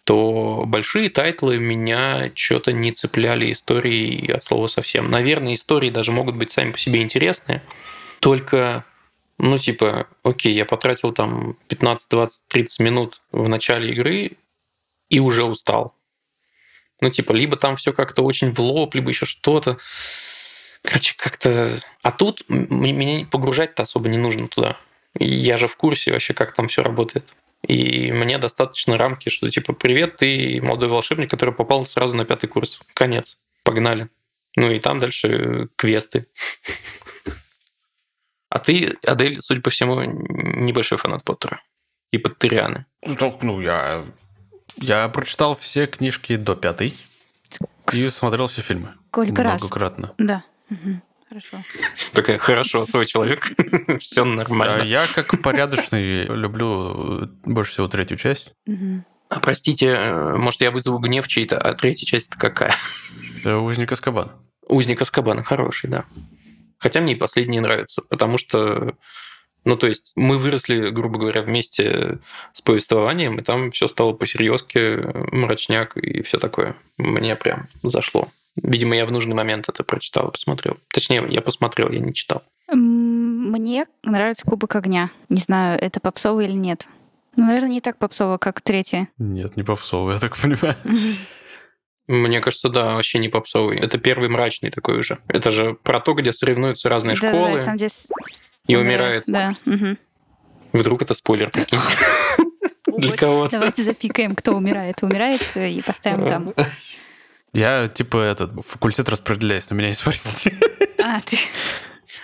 то 0.05 0.64
большие 0.66 1.11
title 1.11 1.51
ы 1.51 1.59
меня 1.59 2.33
что-то 2.35 2.72
не 2.72 2.92
цепляли 2.92 3.53
истории 3.53 4.31
от 4.31 4.42
слова 4.42 4.66
совсем. 4.66 5.09
Наверное, 5.09 5.55
истории 5.55 5.90
даже 5.90 6.11
могут 6.11 6.37
быть 6.37 6.51
сами 6.51 6.72
по 6.72 6.79
себе 6.79 7.03
интересные, 7.03 7.62
только, 8.18 8.85
ну, 9.38 9.59
типа, 9.59 10.07
окей, 10.25 10.55
я 10.55 10.64
потратил 10.64 11.12
там 11.12 11.57
15, 11.68 12.09
20, 12.09 12.42
30 12.48 12.81
минут 12.81 13.20
в 13.31 13.48
начале 13.48 13.92
игры 13.92 14.33
и 15.12 15.20
уже 15.20 15.44
устал. 15.44 15.94
Ну, 17.03 17.11
типа, 17.11 17.33
либо 17.33 17.57
там 17.57 17.77
все 17.77 17.92
как-то 17.92 18.22
очень 18.22 18.51
в 18.51 18.61
лоб, 18.61 18.94
либо 18.94 19.11
еще 19.11 19.27
что-то. 19.27 19.77
Короче, 20.83 21.14
как-то... 21.16 21.68
А 22.03 22.12
тут 22.12 22.44
меня 22.48 23.27
погружать-то 23.27 23.83
особо 23.83 24.09
не 24.09 24.16
нужно 24.16 24.48
туда. 24.48 24.79
Я 25.18 25.59
же 25.59 25.68
в 25.68 25.77
курсе 25.77 26.12
вообще, 26.12 26.33
как 26.33 26.55
там 26.55 26.68
все 26.68 26.83
работает. 26.83 27.35
И 27.68 28.11
мне 28.11 28.38
достаточно 28.38 28.96
рамки, 28.96 29.29
что 29.29 29.51
типа, 29.51 29.75
привет, 29.75 30.16
ты 30.16 30.61
молодой 30.62 30.88
волшебник, 30.88 31.31
который 31.31 31.53
попал 31.53 31.85
сразу 31.85 32.16
на 32.16 32.25
пятый 32.25 32.46
курс. 32.46 32.81
Конец. 32.94 33.38
Погнали. 33.64 34.09
Ну 34.57 34.70
и 34.70 34.81
там 34.81 34.98
дальше 34.98 35.68
квесты. 35.77 36.27
А 38.48 38.59
ты, 38.59 38.96
Адель, 39.07 39.42
судя 39.42 39.61
по 39.61 39.70
всему, 39.70 40.01
небольшой 40.01 40.96
фанат 40.98 41.22
Поттера. 41.22 41.62
И 42.12 42.18
Поттерианы. 42.18 42.87
Ну, 43.05 43.16
так, 43.16 43.42
ну, 43.42 43.61
я... 43.61 44.07
Я 44.77 45.09
прочитал 45.09 45.55
все 45.55 45.87
книжки 45.87 46.37
до 46.37 46.55
пятой 46.55 46.95
и 47.93 48.09
смотрел 48.09 48.47
все 48.47 48.63
фильмы. 48.63 48.95
Сколько 49.11 49.43
раз? 49.43 49.61
Многократно. 49.61 50.13
Да. 50.19 50.45
Хорошо. 51.29 51.59
Такая, 52.13 52.39
хорошо, 52.39 52.85
свой 52.85 53.07
человек. 53.07 53.53
Все 54.01 54.21
А 54.21 54.27
нормально. 54.27 54.83
Я, 54.83 55.07
как 55.15 55.41
порядочный, 55.41 56.25
люблю 56.25 57.31
больше 57.47 57.73
всего 57.73 57.89
третью 57.89 58.19
часть. 58.19 58.53
А 59.31 59.41
простите, 59.41 59.87
э, 59.87 60.37
может, 60.37 60.61
я 60.61 60.71
вызову 60.71 60.99
гнев 60.99 61.27
чей-то, 61.27 61.57
а 61.57 61.73
третья 61.73 62.05
часть-то 62.05 62.39
какая? 62.39 62.75
Это 63.39 63.57
«Узник 63.61 63.91
Аскабана». 63.91 64.33
Узник 64.69 65.01
Аскабана 65.01 65.43
хороший, 65.43 65.89
да. 65.89 66.05
Хотя 66.77 67.01
мне 67.01 67.15
и 67.15 67.17
последние 67.17 67.63
нравятся, 67.63 68.03
потому 68.11 68.37
что, 68.37 68.95
ну, 69.64 69.77
то 69.77 69.87
есть 69.87 70.12
мы 70.16 70.38
выросли, 70.38 70.90
грубо 70.90 71.18
говоря, 71.18 71.42
вместе 71.42 72.18
с 72.53 72.61
повествованием, 72.61 73.38
и 73.38 73.42
там 73.42 73.70
все 73.70 73.87
стало 73.87 74.12
по-серьезки, 74.12 75.01
мрачняк 75.35 75.96
и 75.96 76.22
все 76.22 76.38
такое. 76.38 76.77
Мне 76.98 77.37
прям 77.37 77.68
зашло. 77.83 78.29
Видимо, 78.57 78.94
я 78.96 79.07
в 79.07 79.12
нужный 79.12 79.35
момент 79.35 79.68
это 79.68 79.83
прочитал 79.85 80.29
и 80.29 80.33
посмотрел. 80.33 80.77
Точнее, 80.92 81.27
я 81.31 81.40
посмотрел, 81.40 81.90
я 81.90 82.01
не 82.01 82.12
читал. 82.12 82.43
Мне 82.68 83.87
нравится 84.03 84.45
Кубок 84.45 84.76
огня. 84.76 85.11
Не 85.28 85.41
знаю, 85.41 85.78
это 85.80 86.01
попсово 86.01 86.41
или 86.41 86.53
нет. 86.53 86.87
Ну, 87.37 87.47
наверное, 87.47 87.70
не 87.70 87.80
так 87.80 87.97
попсово, 87.99 88.37
как 88.37 88.61
третья. 88.61 89.09
Нет, 89.18 89.57
не 89.57 89.62
попсовый, 89.62 90.14
я 90.14 90.20
так 90.20 90.37
понимаю. 90.37 90.76
Мне 92.09 92.41
кажется, 92.41 92.68
да, 92.68 92.95
вообще 92.95 93.18
не 93.18 93.28
попсовый. 93.28 93.78
Это 93.78 93.97
первый 93.97 94.28
мрачный 94.28 94.70
такой 94.70 94.99
уже. 94.99 95.18
Это 95.28 95.51
же 95.51 95.74
про 95.74 96.01
то, 96.01 96.14
где 96.14 96.32
соревнуются 96.32 96.89
разные 96.89 97.16
Да, 97.16 97.28
школы 97.28 97.59
да, 97.59 97.64
там, 97.64 97.76
где 97.76 97.89
и 98.67 98.77
умирают. 98.77 99.25
Да. 99.27 99.53
Вдруг 100.73 101.03
это 101.03 101.15
спойлер. 101.15 101.51
Для 102.99 103.17
кого-то. 103.17 103.53
Давайте 103.59 103.83
запикаем, 103.83 104.35
кто 104.35 104.53
умирает. 104.55 105.03
Умирает, 105.03 105.43
э, 105.55 105.71
и 105.71 105.83
поставим 105.83 106.29
там. 106.29 106.55
Я, 107.53 107.89
типа, 107.89 108.19
этот, 108.19 108.65
факультет 108.65 109.09
распределяюсь, 109.09 109.69
на 109.71 109.75
меня 109.75 109.89
не 109.89 109.95
смотрите. 109.95 110.53
А, 111.05 111.21
ты... 111.21 111.37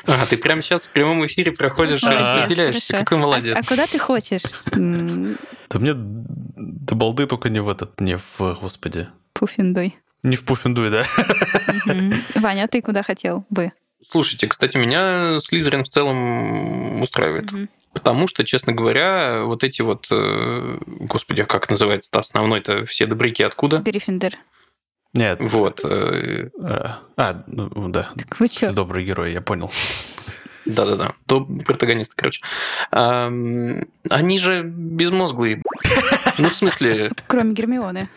А, 0.07 0.25
ты 0.27 0.37
прямо 0.37 0.63
сейчас 0.63 0.87
в 0.87 0.91
прямом 0.91 1.27
эфире 1.27 1.51
проходишь 1.51 2.01
и 2.01 2.07
Молодец, 2.07 2.43
разделяешься. 2.45 2.93
хорошо. 2.93 3.05
Какой 3.05 3.19
А- 3.19 3.21
молодец. 3.21 3.57
А, 3.59 3.69
куда 3.69 3.87
ты 3.89 3.99
хочешь? 3.99 4.43
Да 4.71 5.79
мне 5.81 5.95
до 5.97 6.95
балды 6.95 7.27
только 7.27 7.49
не 7.49 7.59
в 7.61 7.69
этот, 7.69 8.01
не 8.01 8.17
в, 8.17 8.39
господи. 8.61 9.09
Пуффиндуй. 9.33 9.97
Не 10.23 10.37
в 10.37 10.45
Пуффиндуй, 10.45 10.91
да? 10.91 11.03
Ваня, 12.37 12.65
а 12.65 12.69
ты 12.69 12.81
куда 12.83 13.03
хотел 13.03 13.45
бы? 13.51 13.73
Слушайте, 14.07 14.47
кстати, 14.47 14.77
меня 14.77 15.39
Слизерин 15.41 15.85
в 15.85 15.89
целом 15.89 17.03
устраивает. 17.03 17.51
Потому 17.93 18.29
что, 18.29 18.45
честно 18.45 18.73
говоря, 18.73 19.43
вот 19.45 19.65
эти 19.65 19.83
вот... 19.83 20.07
э, 20.11 20.79
Господи, 20.87 21.41
а 21.41 21.47
как 21.47 21.69
называется-то 21.71 22.19
основной-то? 22.19 22.85
Все 22.85 23.07
добряки 23.07 23.43
откуда? 23.43 23.79
Гриффиндор. 23.79 24.35
Нет. 25.15 25.39
Вот. 25.41 25.81
э, 25.85 26.51
А, 26.63 27.01
а, 27.17 27.43
ну 27.47 27.89
да. 27.89 28.13
Так 28.17 28.39
вы 28.39 28.49
чё? 28.49 28.73
Добрый 28.73 29.05
герой, 29.05 29.33
я 29.33 29.41
понял. 29.41 29.73
Да-да-да, 30.69 31.13
то 31.27 31.41
протагонисты, 31.45 32.15
короче. 32.17 32.43
Они 34.11 34.39
же 34.39 34.63
безмозглые. 34.63 35.63
Ну, 36.39 36.51
в 36.51 36.55
смысле, 36.55 37.11
Кроме 37.27 37.53
Гермионы. 37.53 38.09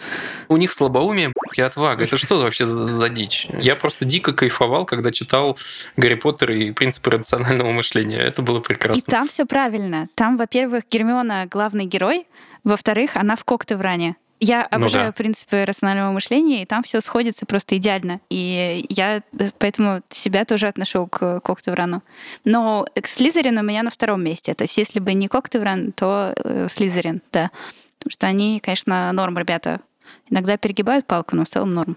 у 0.47 0.58
них 0.58 0.72
слабоумие 0.74 1.32
и 1.58 1.62
отвага. 1.62 2.04
Это 2.04 2.18
что 2.18 2.38
вообще 2.41 2.66
за 2.66 3.10
дичь? 3.10 3.47
Я 3.60 3.76
просто 3.76 4.06
дико 4.06 4.34
кайфовал, 4.34 4.86
когда 4.86 5.12
читал 5.12 5.58
Гарри 5.97 6.16
Поттер 6.16 6.52
и 6.52 6.72
принципы 6.72 7.10
рационального 7.12 7.72
мышления. 7.72 8.20
Это 8.20 8.41
было 8.41 8.60
И 8.60 8.64
прекрасно. 8.64 9.02
там 9.08 9.28
все 9.28 9.45
правильно. 9.45 10.08
Там, 10.16 10.38
во-первых, 10.38 10.84
Гермиона 10.89 11.47
главный 11.49 11.86
герой, 11.86 12.28
во-вторых, 12.64 13.16
она 13.16 13.36
в 13.36 13.43
Коктевране. 13.43 14.16
Я 14.44 14.68
Ну 14.72 14.78
обожаю 14.78 15.10
да. 15.10 15.12
принципы 15.12 15.66
рационального 15.66 16.12
мышления, 16.12 16.64
и 16.64 16.66
там 16.66 16.82
все 16.82 17.00
сходится 17.00 17.46
просто 17.46 17.78
идеально. 17.78 18.22
И 18.32 18.86
я 18.89 19.22
э, 19.38 19.52
поэтому 19.60 20.02
себя 20.10 20.46
тоже 20.46 20.68
отношу 20.68 21.06
к 21.06 21.39
Коктеврану. 21.42 22.02
Но 22.44 22.88
к 23.00 23.06
Слизерину 23.08 23.62
у 23.62 23.64
меня 23.64 23.84
на 23.84 23.92
втором 23.92 24.24
месте. 24.24 24.56
То 24.56 24.64
есть 24.64 24.76
если 24.78 25.00
бы 25.00 25.14
не 25.14 25.28
Коктевран, 25.28 25.92
то 25.92 26.34
э, 26.36 26.68
Слизерин, 26.70 27.22
да. 27.32 27.52
Потому 28.00 28.12
что 28.12 28.26
они, 28.26 28.60
конечно, 28.60 29.12
норм, 29.12 29.38
ребята. 29.38 29.80
Иногда 30.28 30.58
перегибают 30.58 31.06
палку, 31.06 31.36
но 31.36 31.46
в 31.46 31.48
целом 31.48 31.76
норм. 31.76 31.96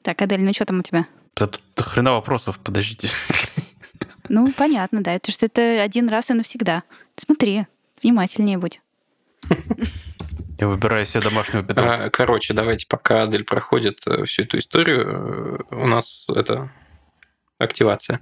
Так, 0.00 0.22
Адель, 0.22 0.42
ну 0.42 0.54
что 0.54 0.64
там 0.64 0.78
у 0.80 0.82
тебя? 0.82 1.04
Да 1.36 1.46
тут 1.46 1.60
до 1.76 1.82
хрена 1.82 2.12
вопросов, 2.12 2.58
подождите. 2.58 3.08
Ну, 4.32 4.52
понятно, 4.52 5.02
да. 5.02 5.12
Это 5.12 5.32
что 5.32 5.46
это 5.46 5.82
один 5.82 6.08
раз 6.08 6.30
и 6.30 6.34
навсегда. 6.34 6.84
Смотри, 7.16 7.66
внимательнее 8.00 8.58
будь. 8.58 8.80
Я 10.60 10.68
выбираю 10.68 11.06
себе 11.06 11.22
домашнего 11.22 11.62
питомца. 11.62 12.10
Короче, 12.10 12.52
давайте, 12.52 12.86
пока 12.86 13.22
Адель 13.22 13.44
проходит 13.44 14.00
э, 14.06 14.24
всю 14.24 14.42
эту 14.42 14.58
историю, 14.58 15.06
э, 15.70 15.74
у 15.74 15.86
нас 15.86 16.26
это 16.28 16.70
активация. 17.56 18.20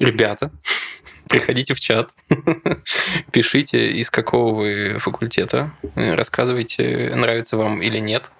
Ребята, 0.00 0.52
приходите 1.28 1.74
в 1.74 1.80
чат, 1.80 2.14
пишите, 3.30 3.92
из 3.92 4.10
какого 4.10 4.54
вы 4.54 4.98
факультета, 4.98 5.70
э, 5.96 6.14
рассказывайте, 6.14 7.12
нравится 7.14 7.58
вам 7.58 7.82
или 7.82 7.98
нет. 7.98 8.30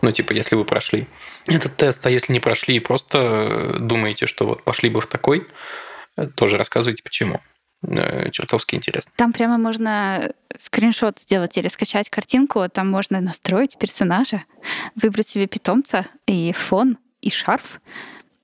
Ну, 0.00 0.10
типа, 0.10 0.32
если 0.32 0.56
вы 0.56 0.64
прошли 0.64 1.06
этот 1.46 1.76
тест, 1.76 2.04
а 2.04 2.10
если 2.10 2.32
не 2.32 2.40
прошли, 2.40 2.80
просто 2.80 3.18
э, 3.18 3.76
думаете, 3.78 4.26
что 4.26 4.44
вот 4.44 4.64
пошли 4.64 4.90
бы 4.90 5.00
в 5.00 5.06
такой, 5.06 5.46
тоже 6.34 6.58
рассказывайте, 6.58 7.04
почему. 7.04 7.40
Э, 7.82 8.30
Чертовски 8.30 8.76
интересно. 8.76 9.12
Там 9.16 9.32
прямо 9.32 9.58
можно 9.58 10.32
скриншот 10.56 11.18
сделать 11.18 11.56
или 11.58 11.68
скачать 11.68 12.10
картинку. 12.10 12.68
Там 12.68 12.90
можно 12.90 13.20
настроить 13.20 13.76
персонажа, 13.78 14.44
выбрать 14.94 15.28
себе 15.28 15.46
питомца 15.46 16.06
и 16.26 16.52
фон, 16.52 16.98
и 17.20 17.30
шарф. 17.30 17.80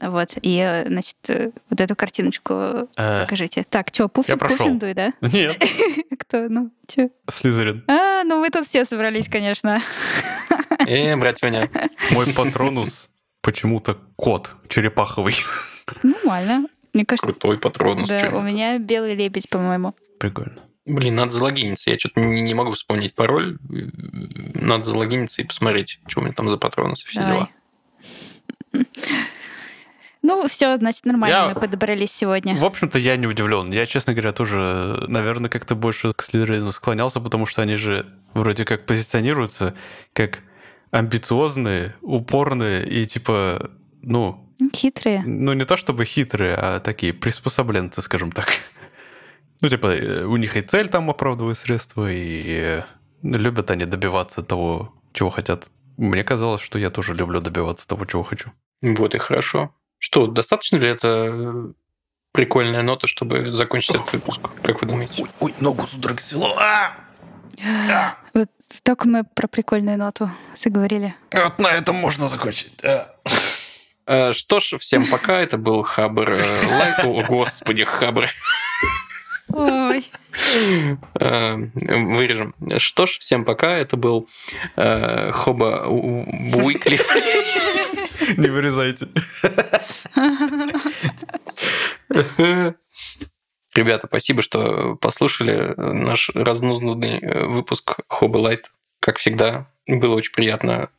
Вот, 0.01 0.35
и, 0.43 0.59
э, 0.59 0.87
значит, 0.87 1.17
э, 1.29 1.51
вот 1.71 1.81
эту 1.81 1.97
картиночку 1.97 2.89
Э, 2.97 3.23
покажите. 3.23 3.65
Так, 3.69 3.89
что, 3.93 4.09
Пуффин, 4.09 4.35
я 4.35 4.39
прошел. 4.39 4.59
Пуффиндуй, 4.59 4.95
да? 4.95 5.13
Нет, 5.21 5.61
Кто? 6.19 6.49
Ну, 6.49 6.71
что? 6.89 7.11
Слизерин. 7.31 7.85
А, 7.89 8.23
ну 8.25 8.39
вы 8.41 8.51
тут 8.51 8.67
все 8.67 8.85
собрались, 8.85 9.29
конечно. 9.29 9.81
Э, 10.87 11.17
брать 11.17 11.43
меня. 11.43 11.69
Мой 12.13 12.27
патронус 12.33 13.11
почему-то 13.43 13.97
кот 14.17 14.53
черепаховый. 14.69 15.35
Нормально. 16.03 16.67
Мне 16.95 17.05
кажется, 17.05 17.27
Крутой 17.29 17.59
патронус. 17.59 18.09
да, 18.09 18.31
у 18.33 18.43
меня 18.43 18.79
белый 18.79 19.15
лебедь, 19.15 19.49
по-моему. 19.49 19.95
Прикольно. 20.19 20.59
Блин, 20.87 21.17
надо 21.17 21.33
залогиниться. 21.33 21.91
Я 21.91 21.99
что-то 21.99 22.21
не, 22.21 22.41
не 22.41 22.55
могу 22.55 22.73
вспомнить 22.73 23.15
пароль. 23.15 23.59
Надо 24.55 24.85
залогиниться 24.85 25.43
и 25.43 25.47
посмотреть, 25.47 26.01
что 26.07 26.21
у 26.21 26.23
меня 26.25 26.33
там 26.33 26.49
за 26.49 26.57
патронус 26.57 27.05
и 27.05 27.09
все 27.09 27.21
Давай. 27.21 27.35
дела. 27.35 27.49
Ну, 30.21 30.47
все, 30.49 30.77
значит, 30.79 31.07
нормально 31.07 31.33
Я- 31.35 31.49
мы 31.51 31.61
подобрались 31.61 32.11
сегодня. 32.11 32.55
В 32.57 32.65
общем-то, 32.65 32.99
я 32.99 33.17
не 33.17 33.27
удивлен. 33.29 33.71
Я, 33.71 33.87
честно 33.87 34.15
говоря, 34.15 34.33
тоже, 34.33 35.05
наверное, 35.07 35.49
как-то 35.49 35.77
больше 35.77 36.13
к 36.13 36.23
Слизерину 36.23 36.73
склонялся, 36.73 37.21
потому 37.21 37.47
что 37.47 37.63
они 37.63 37.77
же 37.77 38.05
вроде 38.35 38.65
как 38.65 38.85
позиционируются 38.85 39.75
как 40.13 40.41
амбициозные, 40.91 41.95
упорные 42.03 42.85
и 42.89 43.07
типа, 43.07 43.71
ну, 44.03 44.49
Хитрые. 44.75 45.23
ну 45.25 45.53
не 45.53 45.65
то 45.65 45.77
чтобы 45.77 46.05
хитрые, 46.05 46.55
а 46.55 46.81
такие 46.81 47.13
приспособленцы, 47.13 48.03
скажем 48.03 48.33
так. 48.33 48.49
Ну, 49.61 49.69
типа, 49.69 49.89
э, 49.89 50.25
у 50.25 50.37
них 50.37 50.57
и 50.57 50.63
цель 50.63 50.89
там 50.89 51.11
оправдывает 51.11 51.59
средства, 51.59 52.11
и 52.11 52.43
э, 52.47 52.83
любят 53.23 53.71
они 53.71 53.87
добиваться 53.87 54.43
того, 54.43 54.95
чего 55.13 55.31
хотят. 55.31 55.71
Мне 55.97 56.23
казалось, 56.23 56.61
что 56.61 56.79
я 56.79 56.91
тоже 56.91 57.15
люблю 57.15 57.41
добиваться 57.41 57.89
того, 57.89 58.05
чего 58.05 58.23
хочу. 58.23 58.53
Вот 58.83 59.15
и 59.15 59.19
хорошо. 59.19 59.75
Что, 59.99 60.29
достаточно 60.29 60.77
ли 60.77 60.89
это 60.89 61.73
прикольная 62.33 62.83
нота, 62.83 63.09
чтобы 63.09 63.53
закончить 63.53 63.97
этот 63.97 64.13
выпуск? 64.13 64.41
Как 64.63 64.81
вы 64.81 64.87
думаете? 64.87 65.23
Ой, 65.23 65.31
ой 65.41 65.55
ногу 65.59 65.87
судорога 65.87 66.21
село. 66.21 66.57
А! 66.57 66.93
Вот 68.35 68.51
только 68.85 69.09
мы 69.09 69.25
про 69.25 69.49
прикольную 69.49 69.99
ноту 69.99 70.31
заговорили. 70.55 71.13
Вот 71.33 71.59
на 71.59 71.69
этом 71.73 71.97
можно 71.97 72.29
закончить. 72.29 72.85
А. 72.85 73.17
Э, 74.09 74.33
Что 74.33 74.59
ж, 74.59 74.79
всем 74.79 75.07
пока. 75.07 75.39
Это 75.39 75.59
был 75.59 75.83
Хабр 75.83 76.31
э, 76.31 76.43
Лайт. 76.67 77.05
О, 77.05 77.23
господи, 77.29 77.85
Хабр. 77.85 78.27
Ой. 79.49 80.11
Э, 81.21 81.57
Вырежем. 81.57 82.55
Что 82.79 83.05
ж, 83.05 83.19
всем 83.19 83.45
пока. 83.45 83.77
Это 83.77 83.97
был 83.97 84.27
Хоба 84.77 85.87
Уикли. 85.89 86.99
Не 88.37 88.49
вырезайте. 88.49 89.09
Ребята, 93.75 94.07
спасибо, 94.07 94.43
что 94.43 94.97
послушали 94.97 95.75
наш 95.77 96.31
разнузданный 96.31 97.19
э, 97.19 97.45
выпуск 97.45 97.99
Хоба 98.09 98.39
Лайт. 98.39 98.71
Как 99.01 99.19
всегда, 99.19 99.71
было 99.87 100.15
очень 100.15 100.33
приятно 100.33 100.91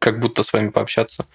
как 0.00 0.18
будто 0.18 0.42
с 0.42 0.52
вами 0.52 0.70
пообщаться. 0.70 1.26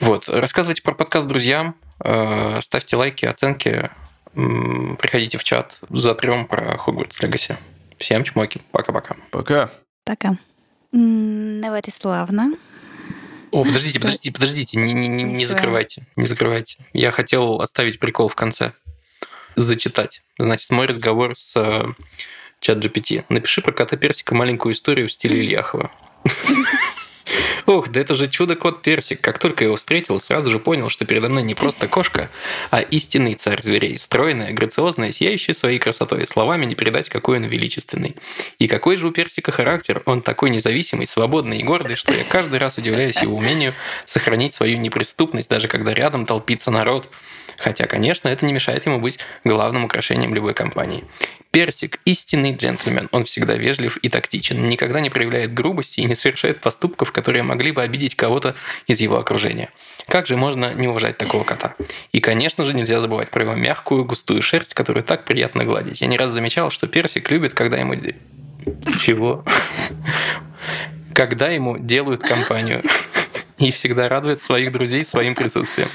Вот. 0.00 0.28
Рассказывайте 0.28 0.82
про 0.82 0.94
подкаст 0.94 1.26
друзьям, 1.26 1.74
э, 2.04 2.60
ставьте 2.62 2.96
лайки, 2.96 3.24
оценки, 3.24 3.90
приходите 4.34 5.38
в 5.38 5.44
чат, 5.44 5.80
затрем 5.88 6.46
про 6.46 6.78
Хогвартс 6.78 7.20
Легаси. 7.22 7.56
Всем 7.98 8.22
чмоки. 8.24 8.60
Пока-пока. 8.70 9.16
Пока. 9.30 9.70
Пока. 10.04 10.36
Ну 10.92 11.76
и 11.76 11.90
славно. 11.90 12.52
О, 13.50 13.64
подождите, 13.64 13.98
подождите, 13.98 14.32
подождите, 14.32 14.78
не, 14.78 14.92
не- 14.92 15.08
не- 15.08 15.24
Не 15.24 15.46
закрывайте, 15.46 16.06
не 16.16 16.26
закрывайте. 16.26 16.76
Я 16.92 17.10
хотел 17.10 17.60
оставить 17.60 17.98
прикол 17.98 18.28
в 18.28 18.34
конце. 18.34 18.72
Зачитать. 19.56 20.22
Значит, 20.38 20.70
мой 20.70 20.86
разговор 20.86 21.34
с 21.34 21.56
э, 21.56 21.84
чат 22.60 22.78
GPT. 22.78 23.24
Напиши 23.28 23.62
про 23.62 23.72
кота 23.72 23.96
Персика 23.96 24.34
маленькую 24.34 24.74
историю 24.74 25.08
в 25.08 25.12
стиле 25.12 25.40
Ильяхова. 25.40 25.90
Ох, 27.68 27.90
да 27.90 28.00
это 28.00 28.14
же 28.14 28.28
чудо-кот 28.30 28.80
Персик. 28.80 29.20
Как 29.20 29.38
только 29.38 29.62
его 29.62 29.76
встретил, 29.76 30.18
сразу 30.18 30.50
же 30.50 30.58
понял, 30.58 30.88
что 30.88 31.04
передо 31.04 31.28
мной 31.28 31.42
не 31.42 31.54
просто 31.54 31.86
кошка, 31.86 32.30
а 32.70 32.80
истинный 32.80 33.34
царь 33.34 33.60
зверей. 33.60 33.98
Стройная, 33.98 34.54
грациозная, 34.54 35.12
сияющая 35.12 35.52
своей 35.52 35.78
красотой. 35.78 36.26
Словами 36.26 36.64
не 36.64 36.74
передать, 36.74 37.10
какой 37.10 37.36
он 37.36 37.44
величественный. 37.44 38.16
И 38.58 38.68
какой 38.68 38.96
же 38.96 39.06
у 39.06 39.10
Персика 39.10 39.52
характер. 39.52 40.02
Он 40.06 40.22
такой 40.22 40.48
независимый, 40.48 41.06
свободный 41.06 41.58
и 41.58 41.62
гордый, 41.62 41.96
что 41.96 42.14
я 42.14 42.24
каждый 42.24 42.58
раз 42.58 42.78
удивляюсь 42.78 43.20
его 43.20 43.36
умению 43.36 43.74
сохранить 44.06 44.54
свою 44.54 44.78
неприступность, 44.78 45.50
даже 45.50 45.68
когда 45.68 45.92
рядом 45.92 46.24
толпится 46.24 46.70
народ. 46.70 47.10
Хотя, 47.58 47.84
конечно, 47.84 48.28
это 48.28 48.46
не 48.46 48.54
мешает 48.54 48.86
ему 48.86 48.98
быть 48.98 49.18
главным 49.44 49.84
украшением 49.84 50.34
любой 50.34 50.54
компании. 50.54 51.04
Персик– 51.50 51.98
истинный 52.04 52.54
джентльмен. 52.54 53.08
Он 53.10 53.24
всегда 53.24 53.54
вежлив 53.54 53.96
и 53.96 54.08
тактичен, 54.08 54.68
никогда 54.68 55.00
не 55.00 55.10
проявляет 55.10 55.54
грубости 55.54 56.00
и 56.00 56.04
не 56.04 56.14
совершает 56.14 56.60
поступков, 56.60 57.10
которые 57.10 57.42
могли 57.42 57.57
бы 57.72 57.82
обидеть 57.82 58.14
кого-то 58.14 58.54
из 58.86 59.00
его 59.00 59.18
окружения. 59.18 59.70
Как 60.06 60.26
же 60.26 60.36
можно 60.36 60.72
не 60.74 60.88
уважать 60.88 61.18
такого 61.18 61.44
кота? 61.44 61.74
И, 62.12 62.20
конечно 62.20 62.64
же, 62.64 62.74
нельзя 62.74 63.00
забывать 63.00 63.30
про 63.30 63.42
его 63.42 63.54
мягкую, 63.54 64.04
густую 64.04 64.42
шерсть, 64.42 64.74
которую 64.74 65.04
так 65.04 65.24
приятно 65.24 65.64
гладить. 65.64 66.00
Я 66.00 66.06
не 66.06 66.16
раз 66.16 66.32
замечал, 66.32 66.70
что 66.70 66.86
Персик 66.86 67.30
любит, 67.30 67.54
когда 67.54 67.76
ему... 67.76 67.94
Чего? 69.00 69.44
Когда 71.14 71.48
ему 71.48 71.78
делают 71.78 72.22
компанию. 72.22 72.82
И 73.68 73.70
всегда 73.70 74.08
радует 74.08 74.40
своих 74.40 74.72
друзей 74.72 75.04
своим 75.04 75.34
присутствием. 75.34 75.88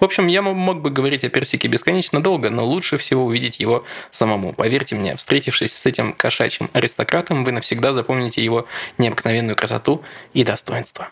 В 0.00 0.04
общем, 0.04 0.26
я 0.26 0.42
мог 0.42 0.80
бы 0.80 0.90
говорить 0.90 1.24
о 1.24 1.28
персике 1.28 1.68
бесконечно 1.68 2.22
долго, 2.22 2.50
но 2.50 2.64
лучше 2.64 2.98
всего 2.98 3.24
увидеть 3.24 3.58
его 3.60 3.84
самому. 4.10 4.52
Поверьте 4.52 4.94
мне, 4.94 5.16
встретившись 5.16 5.72
с 5.72 5.86
этим 5.86 6.12
кошачьим 6.12 6.70
аристократом, 6.72 7.44
вы 7.44 7.52
навсегда 7.52 7.92
запомните 7.92 8.44
его 8.44 8.66
необыкновенную 8.98 9.56
красоту 9.56 10.02
и 10.34 10.44
достоинство. 10.44 11.08